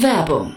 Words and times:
Werbung 0.00 0.56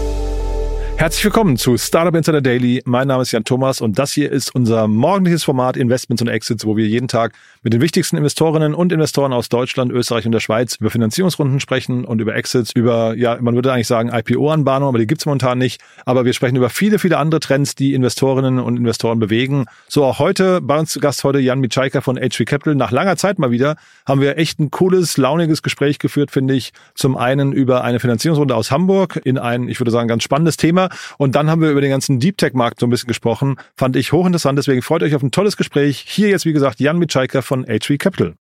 Herzlich 1.01 1.23
willkommen 1.23 1.57
zu 1.57 1.79
Startup 1.79 2.13
Insider 2.13 2.41
Daily. 2.41 2.83
Mein 2.85 3.07
Name 3.07 3.23
ist 3.23 3.31
Jan 3.31 3.43
Thomas 3.43 3.81
und 3.81 3.97
das 3.97 4.13
hier 4.13 4.31
ist 4.31 4.53
unser 4.53 4.87
morgendliches 4.87 5.43
Format 5.43 5.75
Investments 5.75 6.21
und 6.21 6.27
Exits, 6.27 6.63
wo 6.63 6.77
wir 6.77 6.85
jeden 6.85 7.07
Tag 7.07 7.33
mit 7.63 7.73
den 7.73 7.81
wichtigsten 7.81 8.17
Investorinnen 8.17 8.75
und 8.75 8.91
Investoren 8.91 9.33
aus 9.33 9.49
Deutschland, 9.49 9.91
Österreich 9.91 10.27
und 10.27 10.31
der 10.31 10.41
Schweiz 10.41 10.75
über 10.75 10.91
Finanzierungsrunden 10.91 11.59
sprechen 11.59 12.05
und 12.05 12.21
über 12.21 12.35
Exits, 12.35 12.71
über, 12.73 13.15
ja, 13.15 13.35
man 13.41 13.55
würde 13.55 13.73
eigentlich 13.73 13.87
sagen 13.87 14.11
IPO-Anbahnung, 14.13 14.89
aber 14.89 14.99
die 14.99 15.07
gibt's 15.07 15.25
momentan 15.25 15.57
nicht. 15.57 15.81
Aber 16.05 16.23
wir 16.23 16.33
sprechen 16.33 16.55
über 16.55 16.69
viele, 16.69 16.99
viele 16.99 17.17
andere 17.17 17.39
Trends, 17.39 17.73
die 17.73 17.95
Investorinnen 17.95 18.59
und 18.59 18.77
Investoren 18.77 19.17
bewegen. 19.17 19.65
So 19.87 20.05
auch 20.05 20.19
heute, 20.19 20.61
bei 20.61 20.77
uns 20.77 20.91
zu 20.91 20.99
Gast 20.99 21.23
heute 21.23 21.39
Jan 21.39 21.61
Mitschaika 21.61 22.01
von 22.01 22.17
HV 22.17 22.45
Capital. 22.45 22.75
Nach 22.75 22.91
langer 22.91 23.17
Zeit 23.17 23.39
mal 23.39 23.49
wieder 23.49 23.75
haben 24.05 24.21
wir 24.21 24.37
echt 24.37 24.59
ein 24.59 24.69
cooles, 24.69 25.17
launiges 25.17 25.63
Gespräch 25.63 25.97
geführt, 25.97 26.29
finde 26.29 26.53
ich. 26.53 26.73
Zum 26.93 27.17
einen 27.17 27.53
über 27.53 27.83
eine 27.83 27.99
Finanzierungsrunde 27.99 28.55
aus 28.55 28.69
Hamburg 28.69 29.19
in 29.23 29.39
ein, 29.39 29.67
ich 29.67 29.79
würde 29.79 29.89
sagen, 29.89 30.07
ganz 30.07 30.21
spannendes 30.21 30.57
Thema. 30.57 30.90
Und 31.17 31.35
dann 31.35 31.49
haben 31.49 31.61
wir 31.61 31.71
über 31.71 31.81
den 31.81 31.89
ganzen 31.89 32.19
Deep 32.19 32.37
Tech 32.37 32.53
Markt 32.53 32.79
so 32.79 32.87
ein 32.87 32.89
bisschen 32.89 33.07
gesprochen. 33.07 33.57
Fand 33.75 33.95
ich 33.95 34.11
hochinteressant. 34.11 34.57
Deswegen 34.57 34.81
freut 34.81 35.03
euch 35.03 35.15
auf 35.15 35.23
ein 35.23 35.31
tolles 35.31 35.57
Gespräch. 35.57 36.03
Hier 36.07 36.29
jetzt, 36.29 36.45
wie 36.45 36.53
gesagt, 36.53 36.79
Jan 36.79 36.97
Mitschaiker 36.97 37.41
von 37.41 37.65
HV 37.65 37.97
Capital. 37.97 38.35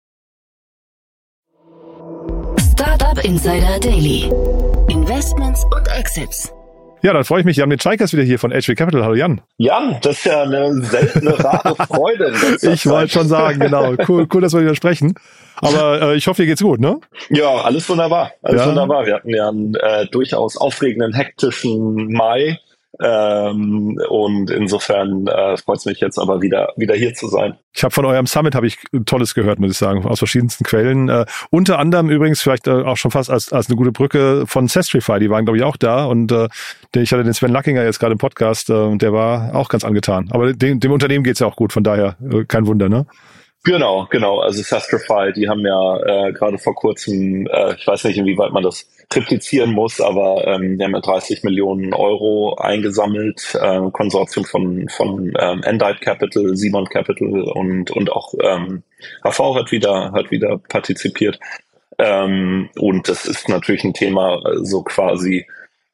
Startup 2.73 3.25
Insider 3.25 3.79
Daily. 3.81 4.31
Investments 4.89 5.65
und 5.65 5.89
Exits. 5.89 6.53
Ja, 7.03 7.13
dann 7.13 7.25
freue 7.25 7.41
ich 7.41 7.47
mich. 7.47 7.57
Jan 7.57 7.69
Mitschaiker 7.69 8.05
ist 8.05 8.13
wieder 8.13 8.25
hier 8.25 8.39
von 8.39 8.51
HV 8.51 8.75
Capital. 8.75 9.05
Hallo 9.05 9.15
Jan. 9.15 9.41
Jan, 9.57 9.99
das 10.03 10.19
ist 10.19 10.25
ja 10.25 10.43
eine 10.43 10.83
seltene, 10.83 11.39
rare 11.45 11.77
Freude. 11.87 12.33
ich 12.61 12.87
wollte 12.87 13.13
schon 13.13 13.29
sagen, 13.29 13.61
genau. 13.61 13.95
Cool, 14.09 14.27
cool, 14.33 14.41
dass 14.41 14.53
wir 14.53 14.63
wieder 14.63 14.75
sprechen. 14.75 15.15
Aber 15.57 16.01
äh, 16.03 16.17
ich 16.17 16.27
hoffe, 16.27 16.43
dir 16.43 16.47
geht's 16.47 16.63
gut, 16.63 16.81
ne? 16.81 17.01
Ja, 17.31 17.49
alles 17.49 17.89
wunderbar. 17.89 18.33
Alles 18.43 18.63
ja. 18.63 18.69
wunderbar. 18.69 19.07
Wir 19.07 19.15
hatten 19.15 19.31
ja 19.31 19.49
einen 19.49 19.75
äh, 19.75 20.07
durchaus 20.07 20.57
aufregenden, 20.57 21.15
hektischen 21.15 22.13
Mai. 22.13 22.59
Ähm, 23.01 24.01
und 24.09 24.51
insofern 24.51 25.27
äh, 25.27 25.57
freut 25.59 25.79
es 25.79 25.85
mich 25.85 26.01
jetzt 26.01 26.19
aber 26.19 26.41
wieder 26.43 26.73
wieder 26.77 26.95
hier 26.95 27.15
zu 27.15 27.29
sein. 27.29 27.57
Ich 27.75 27.85
habe 27.85 27.95
von 27.95 28.05
eurem 28.05 28.27
Summit 28.27 28.55
habe 28.55 28.67
ich 28.67 28.79
Tolles 29.05 29.35
gehört, 29.35 29.59
muss 29.59 29.71
ich 29.71 29.77
sagen, 29.77 30.05
aus 30.05 30.19
verschiedensten 30.19 30.65
Quellen. 30.65 31.09
Äh, 31.09 31.27
unter 31.51 31.79
anderem 31.79 32.09
übrigens 32.09 32.41
vielleicht 32.41 32.67
äh, 32.67 32.71
auch 32.71 32.97
schon 32.97 33.11
fast 33.11 33.31
als, 33.31 33.53
als 33.53 33.69
eine 33.69 33.77
gute 33.77 33.93
Brücke 33.93 34.47
von 34.47 34.69
Sestrify, 34.69 35.21
die 35.21 35.31
waren 35.31 35.45
glaube 35.45 35.59
ich 35.59 35.65
auch 35.65 35.77
da 35.77 36.07
und 36.07 36.33
äh, 36.33 36.49
ich 36.95 37.13
hatte 37.13 37.25
den 37.25 37.35
Sven 37.35 37.53
Luckinger 37.53 37.85
jetzt 37.85 38.01
gerade 38.01 38.13
im 38.13 38.19
Podcast 38.19 38.71
äh, 38.71 38.73
und 38.73 39.03
der 39.03 39.13
war 39.13 39.55
auch 39.55 39.69
ganz 39.69 39.85
angetan. 39.85 40.29
Aber 40.31 40.53
dem, 40.53 40.81
dem 40.81 40.91
Unternehmen 40.91 41.25
geht's 41.25 41.41
ja 41.41 41.47
auch 41.47 41.57
gut, 41.57 41.73
von 41.73 41.85
daher 41.85 42.17
äh, 42.21 42.45
kein 42.47 42.67
Wunder, 42.67 42.89
ne? 42.89 43.07
Genau, 43.65 44.07
genau. 44.11 44.41
Also 44.41 44.63
Sastrify, 44.63 45.33
die 45.33 45.49
haben 45.49 45.67
ja 45.67 46.29
äh, 46.29 46.33
gerade 46.33 46.59
vor 46.59 46.75
kurzem, 46.75 47.47
äh, 47.49 47.75
ich 47.75 47.87
weiß 47.87 48.05
nicht, 48.05 48.17
inwieweit 48.17 48.53
man 48.53 48.63
das 48.63 48.89
triplizieren 49.11 49.73
muss, 49.73 50.01
aber 50.01 50.47
ähm, 50.47 50.79
die 50.79 50.85
haben 50.85 50.95
ja 50.95 51.01
30 51.01 51.43
Millionen 51.43 51.93
Euro 51.93 52.55
eingesammelt, 52.57 53.59
äh, 53.61 53.81
Konsortium 53.93 54.45
von 54.45 54.89
von 54.89 55.35
ähm, 55.39 55.63
Endite 55.65 55.99
Capital, 56.01 56.57
Simon 56.57 56.87
Capital 56.87 57.43
und 57.43 57.91
und 57.91 58.13
auch 58.13 58.33
ähm, 58.43 58.83
HV 59.25 59.55
hat 59.57 59.73
wieder 59.73 60.13
hat 60.13 60.31
wieder 60.31 60.59
partizipiert. 60.59 61.39
Ähm, 61.99 62.71
und 62.79 63.09
das 63.09 63.27
ist 63.27 63.49
natürlich 63.49 63.85
ein 63.85 63.95
Thema, 63.95 64.41
so 64.63 64.83
quasi 64.83 65.47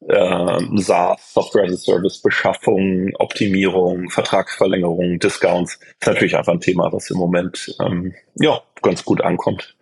äh, 0.07 0.59
SaaS, 0.77 1.33
Software 1.33 1.65
as 1.65 1.73
a 1.73 1.77
Service, 1.77 2.21
Beschaffung, 2.21 3.11
Optimierung, 3.19 4.09
Vertragsverlängerung, 4.09 5.19
Discounts, 5.19 5.75
ist 5.75 6.07
natürlich 6.07 6.37
einfach 6.37 6.53
ein 6.53 6.59
Thema, 6.59 6.91
was 6.91 7.09
im 7.09 7.17
Moment 7.17 7.75
ähm, 7.81 8.13
ja 8.35 8.61
ganz 8.81 9.03
gut 9.03 9.21
ankommt. 9.21 9.75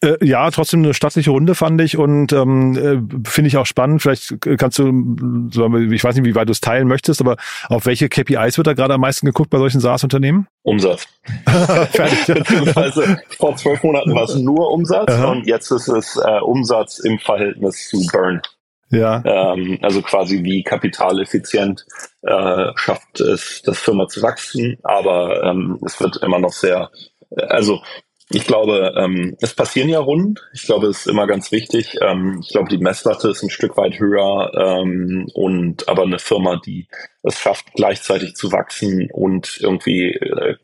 Äh, 0.00 0.24
ja, 0.24 0.48
trotzdem 0.52 0.84
eine 0.84 0.94
stattliche 0.94 1.30
Runde 1.30 1.56
fand 1.56 1.80
ich 1.80 1.96
und 1.96 2.32
ähm, 2.32 2.76
äh, 2.76 3.28
finde 3.28 3.48
ich 3.48 3.56
auch 3.56 3.66
spannend. 3.66 4.00
Vielleicht 4.00 4.40
kannst 4.56 4.78
du, 4.78 4.84
ich 5.90 6.04
weiß 6.04 6.14
nicht, 6.14 6.24
wie 6.24 6.36
weit 6.36 6.46
du 6.46 6.52
es 6.52 6.60
teilen 6.60 6.86
möchtest, 6.86 7.20
aber 7.20 7.36
auf 7.68 7.84
welche 7.86 8.08
KPIs 8.08 8.58
wird 8.58 8.68
da 8.68 8.74
gerade 8.74 8.94
am 8.94 9.00
meisten 9.00 9.26
geguckt 9.26 9.50
bei 9.50 9.58
solchen 9.58 9.80
SaaS-Unternehmen? 9.80 10.46
Umsatz. 10.62 11.08
Beziehungsweise 12.26 13.20
vor 13.38 13.56
zwölf 13.56 13.82
Monaten 13.82 14.14
war 14.14 14.22
es 14.22 14.36
nur 14.36 14.70
Umsatz 14.70 15.10
Aha. 15.10 15.32
und 15.32 15.46
jetzt 15.46 15.70
ist 15.72 15.88
es 15.88 16.16
äh, 16.16 16.40
Umsatz 16.40 17.00
im 17.00 17.18
Verhältnis 17.18 17.88
zu 17.88 18.06
Burn. 18.12 18.40
Ja. 18.90 19.22
Ähm, 19.24 19.78
also 19.82 20.02
quasi 20.02 20.42
wie 20.44 20.62
kapitaleffizient 20.62 21.84
äh, 22.22 22.72
schafft 22.76 23.20
es, 23.20 23.62
das 23.62 23.78
Firma 23.78 24.08
zu 24.08 24.22
wachsen, 24.22 24.78
aber 24.82 25.42
ähm, 25.44 25.78
es 25.84 26.00
wird 26.00 26.16
immer 26.22 26.38
noch 26.38 26.52
sehr, 26.52 26.90
also 27.48 27.80
ich 28.30 28.46
glaube, 28.46 28.92
ähm, 28.96 29.36
es 29.40 29.54
passieren 29.54 29.88
ja 29.88 30.00
Runden. 30.00 30.34
Ich 30.52 30.64
glaube, 30.64 30.88
es 30.88 31.00
ist 31.00 31.06
immer 31.06 31.26
ganz 31.26 31.50
wichtig. 31.50 31.96
Ähm, 32.02 32.40
ich 32.42 32.50
glaube, 32.50 32.68
die 32.68 32.76
Messlatte 32.76 33.30
ist 33.30 33.42
ein 33.42 33.48
Stück 33.48 33.76
weit 33.78 33.98
höher 33.98 34.52
ähm, 34.54 35.28
und 35.32 35.88
aber 35.88 36.02
eine 36.02 36.18
Firma, 36.18 36.60
die 36.64 36.88
es 37.22 37.38
schafft, 37.38 37.72
gleichzeitig 37.74 38.34
zu 38.34 38.52
wachsen 38.52 39.08
und 39.12 39.58
irgendwie 39.60 40.12
äh, 40.12 40.56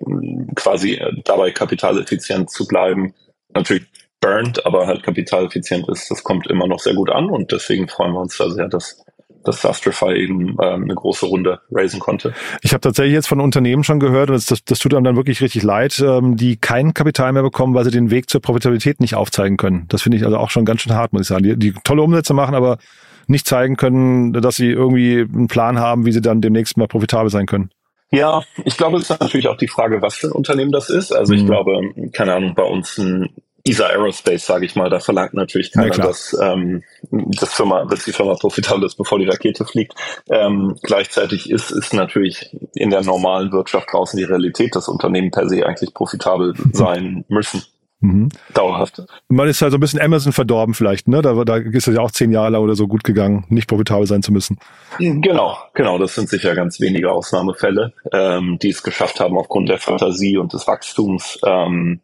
quasi 0.54 1.00
dabei 1.24 1.52
kapitaleffizient 1.52 2.50
zu 2.50 2.66
bleiben. 2.66 3.14
Natürlich 3.54 3.84
burnt, 4.24 4.66
aber 4.66 4.86
halt 4.86 5.02
kapitaleffizient 5.02 5.88
ist, 5.88 6.10
das 6.10 6.24
kommt 6.24 6.46
immer 6.46 6.66
noch 6.66 6.78
sehr 6.78 6.94
gut 6.94 7.10
an 7.10 7.28
und 7.28 7.52
deswegen 7.52 7.88
freuen 7.88 8.12
wir 8.12 8.20
uns 8.20 8.36
da 8.36 8.50
sehr, 8.50 8.68
dass 8.68 9.04
dass 9.44 9.60
Sastrify 9.60 10.14
eben 10.14 10.56
ähm, 10.62 10.84
eine 10.84 10.94
große 10.94 11.26
Runde 11.26 11.60
raisen 11.70 12.00
konnte. 12.00 12.32
Ich 12.62 12.72
habe 12.72 12.80
tatsächlich 12.80 13.12
jetzt 13.12 13.28
von 13.28 13.40
Unternehmen 13.40 13.84
schon 13.84 14.00
gehört, 14.00 14.30
und 14.30 14.36
das, 14.36 14.46
das, 14.46 14.64
das 14.64 14.78
tut 14.78 14.94
einem 14.94 15.04
dann 15.04 15.16
wirklich 15.16 15.42
richtig 15.42 15.62
leid, 15.62 16.02
ähm, 16.04 16.36
die 16.36 16.56
kein 16.56 16.94
Kapital 16.94 17.32
mehr 17.34 17.42
bekommen, 17.42 17.74
weil 17.74 17.84
sie 17.84 17.90
den 17.90 18.10
Weg 18.10 18.30
zur 18.30 18.40
Profitabilität 18.40 19.00
nicht 19.00 19.14
aufzeigen 19.14 19.58
können. 19.58 19.84
Das 19.88 20.00
finde 20.00 20.16
ich 20.16 20.24
also 20.24 20.38
auch 20.38 20.48
schon 20.48 20.64
ganz 20.64 20.80
schön 20.80 20.94
hart, 20.94 21.12
muss 21.12 21.22
ich 21.22 21.28
sagen. 21.28 21.42
Die, 21.42 21.58
die 21.58 21.74
tolle 21.84 22.00
Umsätze 22.00 22.32
machen, 22.32 22.54
aber 22.54 22.78
nicht 23.26 23.46
zeigen 23.46 23.76
können, 23.76 24.32
dass 24.32 24.56
sie 24.56 24.70
irgendwie 24.70 25.20
einen 25.20 25.48
Plan 25.48 25.78
haben, 25.78 26.06
wie 26.06 26.12
sie 26.12 26.22
dann 26.22 26.40
demnächst 26.40 26.78
mal 26.78 26.88
profitabel 26.88 27.30
sein 27.30 27.44
können. 27.46 27.70
Ja, 28.10 28.42
ich 28.64 28.76
glaube, 28.76 28.96
es 28.98 29.10
ist 29.10 29.20
natürlich 29.20 29.48
auch 29.48 29.56
die 29.56 29.68
Frage, 29.68 30.00
was 30.00 30.14
für 30.14 30.28
ein 30.28 30.32
Unternehmen 30.32 30.72
das 30.72 30.88
ist. 30.88 31.12
Also 31.12 31.34
ich 31.34 31.42
mhm. 31.42 31.46
glaube, 31.46 31.80
keine 32.12 32.34
Ahnung, 32.34 32.54
bei 32.54 32.62
uns 32.62 32.96
ein 32.96 33.28
ESA 33.66 33.86
Aerospace, 33.86 34.44
sage 34.44 34.66
ich 34.66 34.76
mal, 34.76 34.90
da 34.90 35.00
verlangt 35.00 35.32
natürlich 35.32 35.72
keiner, 35.72 35.96
ja, 35.96 36.04
dass, 36.04 36.36
ähm, 36.40 36.82
das 37.10 37.54
Firma, 37.54 37.86
dass 37.86 38.04
die 38.04 38.12
Firma 38.12 38.34
profitabel 38.34 38.84
ist, 38.84 38.96
bevor 38.96 39.18
die 39.18 39.26
Rakete 39.26 39.64
fliegt. 39.64 39.94
Ähm, 40.28 40.76
gleichzeitig 40.82 41.50
ist, 41.50 41.70
ist 41.70 41.94
natürlich 41.94 42.54
in 42.74 42.90
der 42.90 43.02
normalen 43.02 43.52
Wirtschaft 43.52 43.88
draußen 43.90 44.18
die 44.18 44.24
Realität, 44.24 44.76
dass 44.76 44.88
Unternehmen 44.88 45.30
per 45.30 45.48
se 45.48 45.66
eigentlich 45.66 45.94
profitabel 45.94 46.54
sein 46.72 47.24
müssen. 47.28 47.62
Mhm. 48.00 48.28
Dauerhaft. 48.52 49.02
Man 49.28 49.48
ist 49.48 49.62
halt 49.62 49.72
so 49.72 49.78
ein 49.78 49.80
bisschen 49.80 50.00
Amazon 50.00 50.34
verdorben 50.34 50.74
vielleicht, 50.74 51.08
ne? 51.08 51.22
Da, 51.22 51.32
da 51.44 51.56
ist 51.56 51.88
es 51.88 51.94
ja 51.94 52.02
auch 52.02 52.10
zehn 52.10 52.32
Jahre 52.32 52.50
lang 52.50 52.62
oder 52.62 52.74
so 52.74 52.86
gut 52.86 53.02
gegangen, 53.02 53.46
nicht 53.48 53.66
profitabel 53.66 54.06
sein 54.06 54.22
zu 54.22 54.30
müssen. 54.30 54.58
Genau, 54.98 55.56
genau. 55.72 55.96
Das 55.96 56.14
sind 56.14 56.28
sicher 56.28 56.54
ganz 56.54 56.80
wenige 56.80 57.10
Ausnahmefälle, 57.10 57.94
ähm, 58.12 58.58
die 58.60 58.68
es 58.68 58.82
geschafft 58.82 59.20
haben, 59.20 59.38
aufgrund 59.38 59.70
der 59.70 59.78
Fantasie 59.78 60.36
und 60.36 60.52
des 60.52 60.66
Wachstums 60.66 61.38
ähm, 61.46 62.00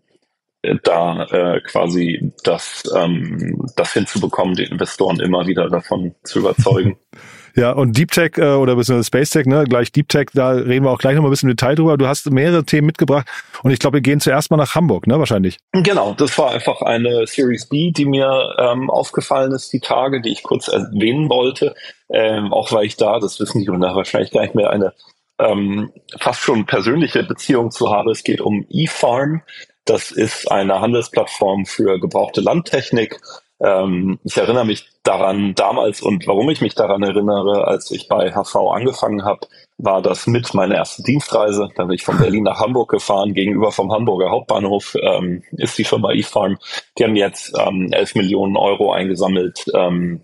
da 0.83 1.25
äh, 1.25 1.61
quasi 1.61 2.33
das, 2.45 2.83
ähm, 2.95 3.67
das 3.77 3.93
hinzubekommen, 3.93 4.55
die 4.55 4.65
Investoren 4.65 5.21
immer 5.21 5.47
wieder 5.47 5.69
davon 5.69 6.15
zu 6.25 6.41
überzeugen. 6.41 6.97
Ja, 7.57 7.73
und 7.73 7.97
Deep 7.97 8.13
Tech 8.13 8.39
äh, 8.39 8.53
oder 8.53 8.77
bisschen 8.77 9.03
Space 9.03 9.31
Tech, 9.31 9.47
ne, 9.47 9.65
gleich 9.65 9.91
Deep 9.91 10.09
Tech, 10.09 10.29
da 10.33 10.51
reden 10.51 10.85
wir 10.85 10.91
auch 10.91 10.99
gleich 10.99 11.15
noch 11.17 11.23
mal 11.23 11.29
ein 11.29 11.33
bisschen 11.33 11.51
im 11.51 11.57
Detail 11.57 11.75
drüber. 11.75 11.97
Du 11.97 12.07
hast 12.07 12.31
mehrere 12.31 12.65
Themen 12.65 12.87
mitgebracht 12.87 13.27
und 13.63 13.71
ich 13.71 13.79
glaube, 13.79 13.97
wir 13.97 14.03
gehen 14.03 14.21
zuerst 14.21 14.51
mal 14.53 14.57
nach 14.57 14.75
Hamburg, 14.75 15.07
ne, 15.07 15.19
wahrscheinlich. 15.19 15.59
Genau, 15.73 16.15
das 16.15 16.37
war 16.39 16.53
einfach 16.53 16.83
eine 16.83 17.27
Series 17.27 17.67
B, 17.69 17.91
die 17.91 18.05
mir 18.05 18.55
ähm, 18.59 18.89
aufgefallen 18.89 19.53
ist, 19.53 19.73
die 19.73 19.81
Tage, 19.81 20.21
die 20.21 20.31
ich 20.31 20.43
kurz 20.43 20.69
erwähnen 20.69 21.29
wollte, 21.29 21.75
ähm, 22.09 22.53
auch 22.53 22.73
weil 22.73 22.87
ich 22.87 22.97
da, 22.97 23.19
das 23.19 23.41
wissen 23.41 23.59
die 23.59 23.67
Gründer 23.67 23.95
wahrscheinlich 23.95 24.31
gar 24.31 24.43
nicht 24.43 24.55
mehr, 24.55 24.71
eine 24.71 24.93
ähm, 25.41 25.91
fast 26.19 26.41
schon 26.41 26.67
persönliche 26.67 27.23
Beziehung 27.23 27.71
zu 27.71 27.91
habe. 27.91 28.13
Es 28.13 28.23
geht 28.23 28.41
um 28.41 28.67
eFarm. 28.71 29.43
Das 29.91 30.13
ist 30.13 30.49
eine 30.49 30.81
Handelsplattform 30.81 31.67
für 31.67 31.99
gebrauchte 31.99 32.41
Landtechnik. 32.41 33.21
Ähm, 33.61 34.21
ich 34.23 34.37
erinnere 34.37 34.65
mich 34.65 34.89
daran 35.03 35.57
damals 35.57 36.01
und 36.01 36.29
warum 36.29 36.49
ich 36.49 36.61
mich 36.61 36.77
daran 36.77 37.03
erinnere, 37.03 37.67
als 37.67 37.91
ich 37.91 38.07
bei 38.07 38.31
HV 38.31 38.55
angefangen 38.73 39.25
habe, 39.25 39.49
war 39.79 40.01
das 40.01 40.29
mit 40.29 40.55
meiner 40.55 40.77
ersten 40.77 41.03
Dienstreise. 41.03 41.71
Da 41.75 41.87
bin 41.87 41.97
ich 41.97 42.05
von 42.05 42.19
Berlin 42.19 42.45
nach 42.45 42.61
Hamburg 42.61 42.89
gefahren. 42.89 43.35
Gegenüber 43.35 43.73
vom 43.73 43.91
Hamburger 43.91 44.31
Hauptbahnhof 44.31 44.95
ähm, 45.03 45.43
ist 45.57 45.77
die 45.77 45.85
Firma 45.85 46.13
eFarm. 46.13 46.59
Die 46.97 47.03
haben 47.03 47.17
jetzt 47.17 47.53
ähm, 47.59 47.89
11 47.91 48.15
Millionen 48.15 48.57
Euro 48.57 48.93
eingesammelt. 48.93 49.65
Ähm, 49.75 50.21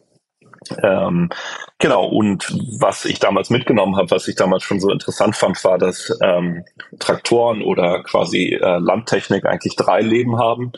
ähm, 0.83 1.31
genau, 1.79 2.07
und 2.07 2.53
was 2.79 3.05
ich 3.05 3.19
damals 3.19 3.51
mitgenommen 3.51 3.97
habe, 3.97 4.11
was 4.11 4.29
ich 4.29 4.37
damals 4.37 4.63
schon 4.63 4.81
so 4.81 4.91
interessant 4.91 5.37
fand, 5.37 5.63
war, 5.65 5.79
dass 5.79 6.17
ähm, 6.23 6.65
Traktoren 6.99 7.63
oder 7.63 8.03
quasi 8.03 8.59
äh, 8.61 8.79
Landtechnik 8.79 9.45
eigentlich 9.47 9.77
drei 9.77 10.01
Leben 10.01 10.39
haben. 10.39 10.73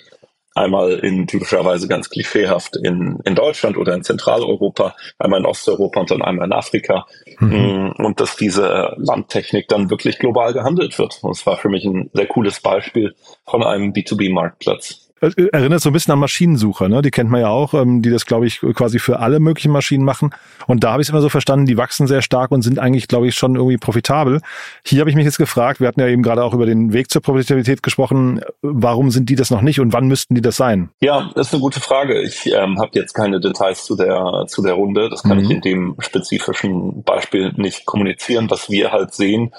Einmal 0.55 0.91
in 0.91 1.29
typischerweise 1.29 1.87
ganz 1.87 2.11
klischeehaft 2.11 2.77
in, 2.77 3.21
in 3.25 3.37
Deutschland 3.37 3.77
oder 3.77 3.95
in 3.95 4.03
Zentraleuropa, 4.03 4.97
einmal 5.17 5.39
in 5.39 5.47
Osteuropa 5.47 6.01
und 6.01 6.11
dann 6.11 6.23
einmal 6.23 6.47
in 6.47 6.53
Afrika. 6.53 7.07
Mhm. 7.39 7.95
Mm, 7.99 8.05
und 8.05 8.19
dass 8.19 8.37
diese 8.37 8.95
Landtechnik 8.97 9.69
dann 9.69 9.89
wirklich 9.89 10.19
global 10.19 10.53
gehandelt 10.53 10.99
wird. 10.99 11.21
Und 11.23 11.31
es 11.31 11.47
war 11.47 11.59
für 11.59 11.69
mich 11.69 11.85
ein 11.85 12.11
sehr 12.13 12.27
cooles 12.27 12.59
Beispiel 12.61 13.15
von 13.47 13.63
einem 13.63 13.93
B2B-Marktplatz. 13.93 15.08
Erinnert 15.21 15.81
so 15.81 15.91
ein 15.91 15.93
bisschen 15.93 16.13
an 16.13 16.19
Maschinensucher, 16.19 16.89
ne? 16.89 17.03
Die 17.03 17.11
kennt 17.11 17.31
man 17.31 17.41
ja 17.41 17.49
auch, 17.49 17.75
ähm, 17.75 18.03
die 18.03 18.11
das, 18.11 18.27
glaube 18.27 18.47
ich, 18.47 18.61
quasi 18.61 18.99
für 18.99 19.21
alle 19.21 19.41
möglichen 19.41 19.73
Maschinen 19.73 20.05
machen. 20.05 20.35
Und 20.67 20.85
da 20.85 20.93
habe 20.93 21.03
ich 21.03 21.09
es 21.09 21.11
immer 21.11 21.21
so 21.21 21.29
verstanden, 21.29 21.67
die 21.67 21.77
wachsen 21.77 22.07
sehr 22.07 22.23
stark 22.23 22.51
und 22.51 22.63
sind 22.63 22.79
eigentlich, 22.79 23.09
glaube 23.09 23.29
ich, 23.29 23.35
schon 23.35 23.57
irgendwie 23.57 23.79
profitabel. 23.79 24.41
Hier 24.85 25.01
habe 25.01 25.11
ich 25.11 25.17
mich 25.17 25.25
jetzt 25.25 25.39
gefragt, 25.39 25.81
wir 25.81 25.89
hatten 25.89 26.01
ja 26.01 26.09
eben 26.09 26.23
gerade 26.23 26.45
auch 26.45 26.55
über 26.55 26.67
den 26.67 26.93
Weg 26.93 27.11
zur 27.11 27.23
Profitabilität 27.23 27.83
gesprochen, 27.83 28.41
warum 28.63 29.11
sind 29.11 29.29
die 29.31 29.37
das 29.37 29.51
noch 29.51 29.63
nicht 29.63 29.81
und 29.81 29.93
wann 29.93 30.07
müssten 30.07 30.35
die 30.35 30.43
das 30.43 30.57
sein? 30.57 30.91
Ja, 31.01 31.31
das 31.35 31.49
ist 31.49 31.55
eine 31.55 31.63
gute 31.63 31.81
Frage. 31.81 32.23
Ich 32.23 32.47
ähm, 32.47 32.79
habe 32.79 32.91
jetzt 32.93 33.15
keine 33.15 33.41
Details 33.41 33.85
zu 33.85 33.97
der 33.97 34.45
zu 34.47 34.63
der 34.63 34.75
Runde. 34.75 35.09
Das 35.09 35.23
kann 35.23 35.39
mhm. 35.39 35.45
ich 35.45 35.51
in 35.51 35.61
dem 35.61 35.97
spezifischen 35.99 37.03
Beispiel 37.03 37.53
nicht 37.57 37.87
kommunizieren. 37.87 38.51
Was 38.51 38.71
wir 38.71 38.93
halt 38.93 39.15
sehen, 39.15 39.53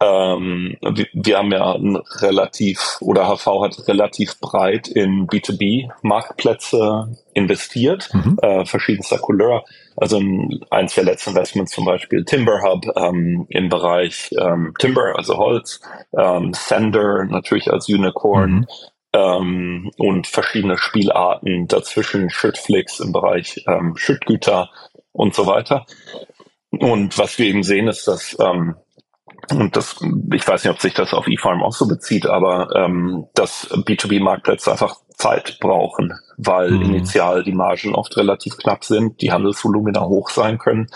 ähm, 0.00 0.76
wir, 0.82 1.06
wir, 1.12 1.38
haben 1.38 1.52
ja 1.52 1.72
ein 1.74 1.96
relativ, 1.96 2.98
oder 3.00 3.28
HV 3.28 3.46
hat 3.62 3.88
relativ 3.88 4.38
breit 4.40 4.88
in 4.88 5.26
B2B-Marktplätze 5.26 7.16
investiert, 7.32 8.10
mhm. 8.12 8.38
äh, 8.42 8.66
verschiedenster 8.66 9.18
Couleur. 9.18 9.64
Also 9.96 10.20
eins 10.70 10.94
der 10.94 11.04
letzten 11.04 11.30
Investments 11.30 11.72
zum 11.72 11.86
Beispiel 11.86 12.24
Timber 12.24 12.60
Hub 12.62 12.84
ähm, 12.96 13.46
im 13.48 13.68
Bereich 13.68 14.30
ähm, 14.38 14.74
Timber, 14.78 15.14
also 15.16 15.38
Holz, 15.38 15.80
ähm, 16.16 16.52
Sender 16.52 17.24
natürlich 17.24 17.72
als 17.72 17.88
Unicorn, 17.88 18.50
mhm. 18.50 18.66
Ähm, 19.12 19.90
und 19.96 20.26
verschiedene 20.26 20.76
Spielarten 20.76 21.68
dazwischen, 21.68 22.28
Schüttflix 22.28 23.00
im 23.00 23.12
Bereich 23.12 23.64
ähm, 23.66 23.96
Schüttgüter 23.96 24.68
und 25.12 25.34
so 25.34 25.46
weiter. 25.46 25.86
Und 26.70 27.16
was 27.16 27.38
wir 27.38 27.46
eben 27.46 27.62
sehen, 27.62 27.88
ist, 27.88 28.06
dass 28.06 28.36
ähm, 28.38 28.74
und 29.50 29.76
das, 29.76 29.96
ich 30.32 30.46
weiß 30.46 30.64
nicht, 30.64 30.72
ob 30.72 30.80
sich 30.80 30.94
das 30.94 31.14
auf 31.14 31.26
eFarm 31.26 31.62
auch 31.62 31.72
so 31.72 31.86
bezieht, 31.86 32.26
aber 32.26 32.68
ähm, 32.74 33.26
dass 33.34 33.70
B2B-Marktplätze 33.70 34.72
einfach 34.72 34.96
Zeit 35.16 35.58
brauchen, 35.60 36.12
weil 36.36 36.70
mhm. 36.70 36.82
initial 36.82 37.42
die 37.42 37.52
Margen 37.54 37.94
oft 37.94 38.16
relativ 38.16 38.56
knapp 38.56 38.84
sind, 38.84 39.20
die 39.20 39.32
Handelsvolumina 39.32 40.02
hoch 40.02 40.30
sein 40.30 40.58
können, 40.58 40.88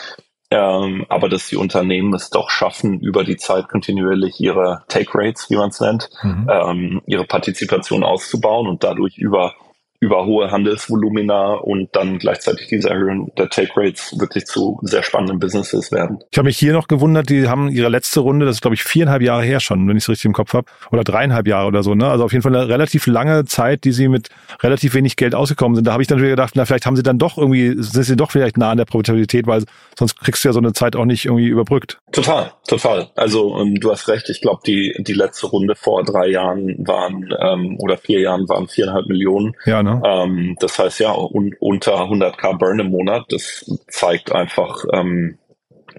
ähm, 0.50 1.06
aber 1.08 1.29
dass 1.29 1.47
die 1.47 1.56
Unternehmen 1.56 2.12
es 2.12 2.31
doch 2.31 2.50
schaffen, 2.50 3.00
über 3.00 3.23
die 3.23 3.37
Zeit 3.37 3.69
kontinuierlich 3.69 4.41
ihre 4.41 4.82
Take 4.88 5.11
Rates, 5.14 5.49
wie 5.49 5.56
man 5.56 5.70
es 5.70 5.81
nennt, 5.81 6.11
mhm. 6.23 6.49
ähm, 6.50 7.03
ihre 7.06 7.25
Partizipation 7.25 8.03
auszubauen 8.03 8.67
und 8.67 8.82
dadurch 8.82 9.17
über 9.17 9.55
über 10.00 10.25
hohe 10.25 10.50
Handelsvolumina 10.50 11.55
und 11.55 11.91
dann 11.93 12.19
gleichzeitig 12.19 12.69
diese 12.69 12.88
Erhöhung 12.88 13.31
der 13.37 13.50
Take 13.50 13.73
Rates 13.76 14.19
wirklich 14.19 14.47
zu 14.47 14.79
sehr 14.82 15.02
spannenden 15.02 15.38
Businesses 15.38 15.93
werden. 15.93 16.19
Ich 16.31 16.38
habe 16.38 16.47
mich 16.47 16.58
hier 16.58 16.73
noch 16.73 16.88
gewundert, 16.88 17.29
die 17.29 17.49
haben 17.49 17.69
ihre 17.69 17.91
letzte 17.91 18.20
Runde, 18.20 18.47
das 18.47 18.56
ist 18.56 18.62
glaube 18.62 18.75
ich 18.75 18.82
viereinhalb 18.82 19.20
Jahre 19.20 19.43
her 19.43 19.61
schon, 19.61 19.87
wenn 19.87 19.99
ich 19.99 20.05
es 20.05 20.08
richtig 20.08 20.25
im 20.25 20.32
Kopf 20.32 20.55
habe, 20.55 20.67
oder 20.91 21.05
dreieinhalb 21.05 21.47
Jahre 21.47 21.67
oder 21.67 21.82
so. 21.82 21.94
Ne? 21.94 22.08
Also 22.08 22.25
auf 22.25 22.32
jeden 22.32 22.43
Fall 22.43 22.56
eine 22.56 22.69
relativ 22.69 23.06
lange 23.06 23.44
Zeit, 23.44 23.85
die 23.85 23.93
sie 23.93 24.08
mit 24.08 24.29
relativ 24.62 24.94
wenig 24.94 25.17
Geld 25.17 25.35
ausgekommen 25.35 25.76
sind. 25.76 25.87
Da 25.87 25.93
habe 25.93 26.03
ich 26.03 26.08
dann 26.08 26.19
wieder 26.19 26.31
gedacht, 26.31 26.55
na 26.56 26.64
vielleicht 26.64 26.87
haben 26.87 26.96
sie 26.96 27.03
dann 27.03 27.19
doch 27.19 27.37
irgendwie, 27.37 27.75
sind 27.76 28.05
sie 28.05 28.17
doch 28.17 28.31
vielleicht 28.31 28.56
nah 28.56 28.70
an 28.70 28.79
der 28.79 28.87
Profitabilität, 28.87 29.46
weil 29.46 29.64
sonst 29.99 30.19
kriegst 30.19 30.43
du 30.44 30.49
ja 30.49 30.53
so 30.55 30.61
eine 30.61 30.73
Zeit 30.73 30.96
auch 30.96 31.05
nicht 31.05 31.26
irgendwie 31.26 31.49
überbrückt. 31.49 31.99
Total, 32.12 32.53
total. 32.67 33.11
Also 33.17 33.55
um, 33.55 33.69
ähm, 33.69 33.75
du 33.81 33.91
hast 33.91 34.08
recht, 34.08 34.31
ich 34.31 34.41
glaube 34.41 34.62
die, 34.67 34.94
die 34.99 35.12
letzte 35.12 35.46
Runde 35.46 35.75
vor 35.75 36.05
drei 36.05 36.29
Jahren 36.29 36.75
waren 36.87 37.29
ähm, 37.38 37.76
oder 37.81 37.99
vier 37.99 38.20
Jahren 38.20 38.49
waren 38.49 38.67
viereinhalb 38.67 39.06
Millionen. 39.06 39.55
Ja, 39.67 39.82
ne? 39.82 39.89
Ne? 39.94 40.02
Ähm, 40.04 40.56
das 40.60 40.78
heißt 40.78 41.00
ja, 41.00 41.12
un 41.12 41.54
unter 41.60 41.94
100k 41.94 42.58
Burn 42.58 42.81
im 42.81 42.90
Monat, 42.90 43.25
das 43.28 43.64
zeigt 43.88 44.32
einfach, 44.32 44.84
ähm, 44.92 45.38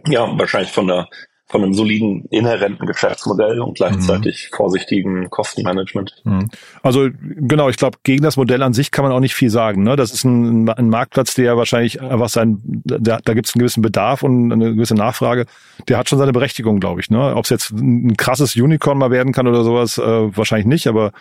ja, 0.08 0.28
wahrscheinlich 0.38 0.72
von 0.72 0.88
der 0.88 1.08
von 1.52 1.64
einem 1.64 1.74
soliden 1.74 2.24
inhärenten 2.30 2.88
Geschäftsmodell 2.88 3.60
und 3.60 3.76
gleichzeitig 3.76 4.50
mhm. 4.50 4.56
vorsichtigen 4.56 5.30
Kostenmanagement. 5.30 6.22
Mhm. 6.24 6.50
Also 6.82 7.10
genau, 7.20 7.68
ich 7.68 7.76
glaube, 7.76 7.98
gegen 8.04 8.24
das 8.24 8.38
Modell 8.38 8.64
an 8.64 8.74
sich 8.74 8.90
kann 8.90 9.04
man 9.04 9.12
auch 9.12 9.20
nicht 9.20 9.36
viel 9.36 9.50
sagen. 9.50 9.84
Ne? 9.84 9.98
Das 9.98 10.14
ist 10.14 10.24
ein, 10.24 10.70
ein 10.70 10.88
Marktplatz, 10.88 11.34
der 11.36 11.58
wahrscheinlich 11.58 12.02
einfach 12.02 12.30
sein, 12.30 12.62
da, 12.64 13.20
da 13.22 13.34
gibt 13.34 13.48
es 13.48 13.54
einen 13.54 13.60
gewissen 13.60 13.82
Bedarf 13.82 14.24
und 14.24 14.52
eine 14.54 14.74
gewisse 14.74 14.96
Nachfrage. 14.96 15.46
Der 15.90 15.98
hat 15.98 16.08
schon 16.08 16.20
seine 16.20 16.32
Berechtigung, 16.32 16.80
glaube 16.80 17.02
ich. 17.02 17.10
Ne? 17.10 17.36
Ob 17.36 17.44
es 17.44 17.50
jetzt 17.50 17.72
ein 17.72 18.16
krasses 18.16 18.56
Unicorn 18.56 18.98
mal 18.98 19.12
werden 19.12 19.34
kann 19.34 19.46
oder 19.46 19.66
sowas, 19.66 19.98
äh, 19.98 20.38
wahrscheinlich 20.38 20.68
nicht, 20.68 20.88
aber 20.88 21.12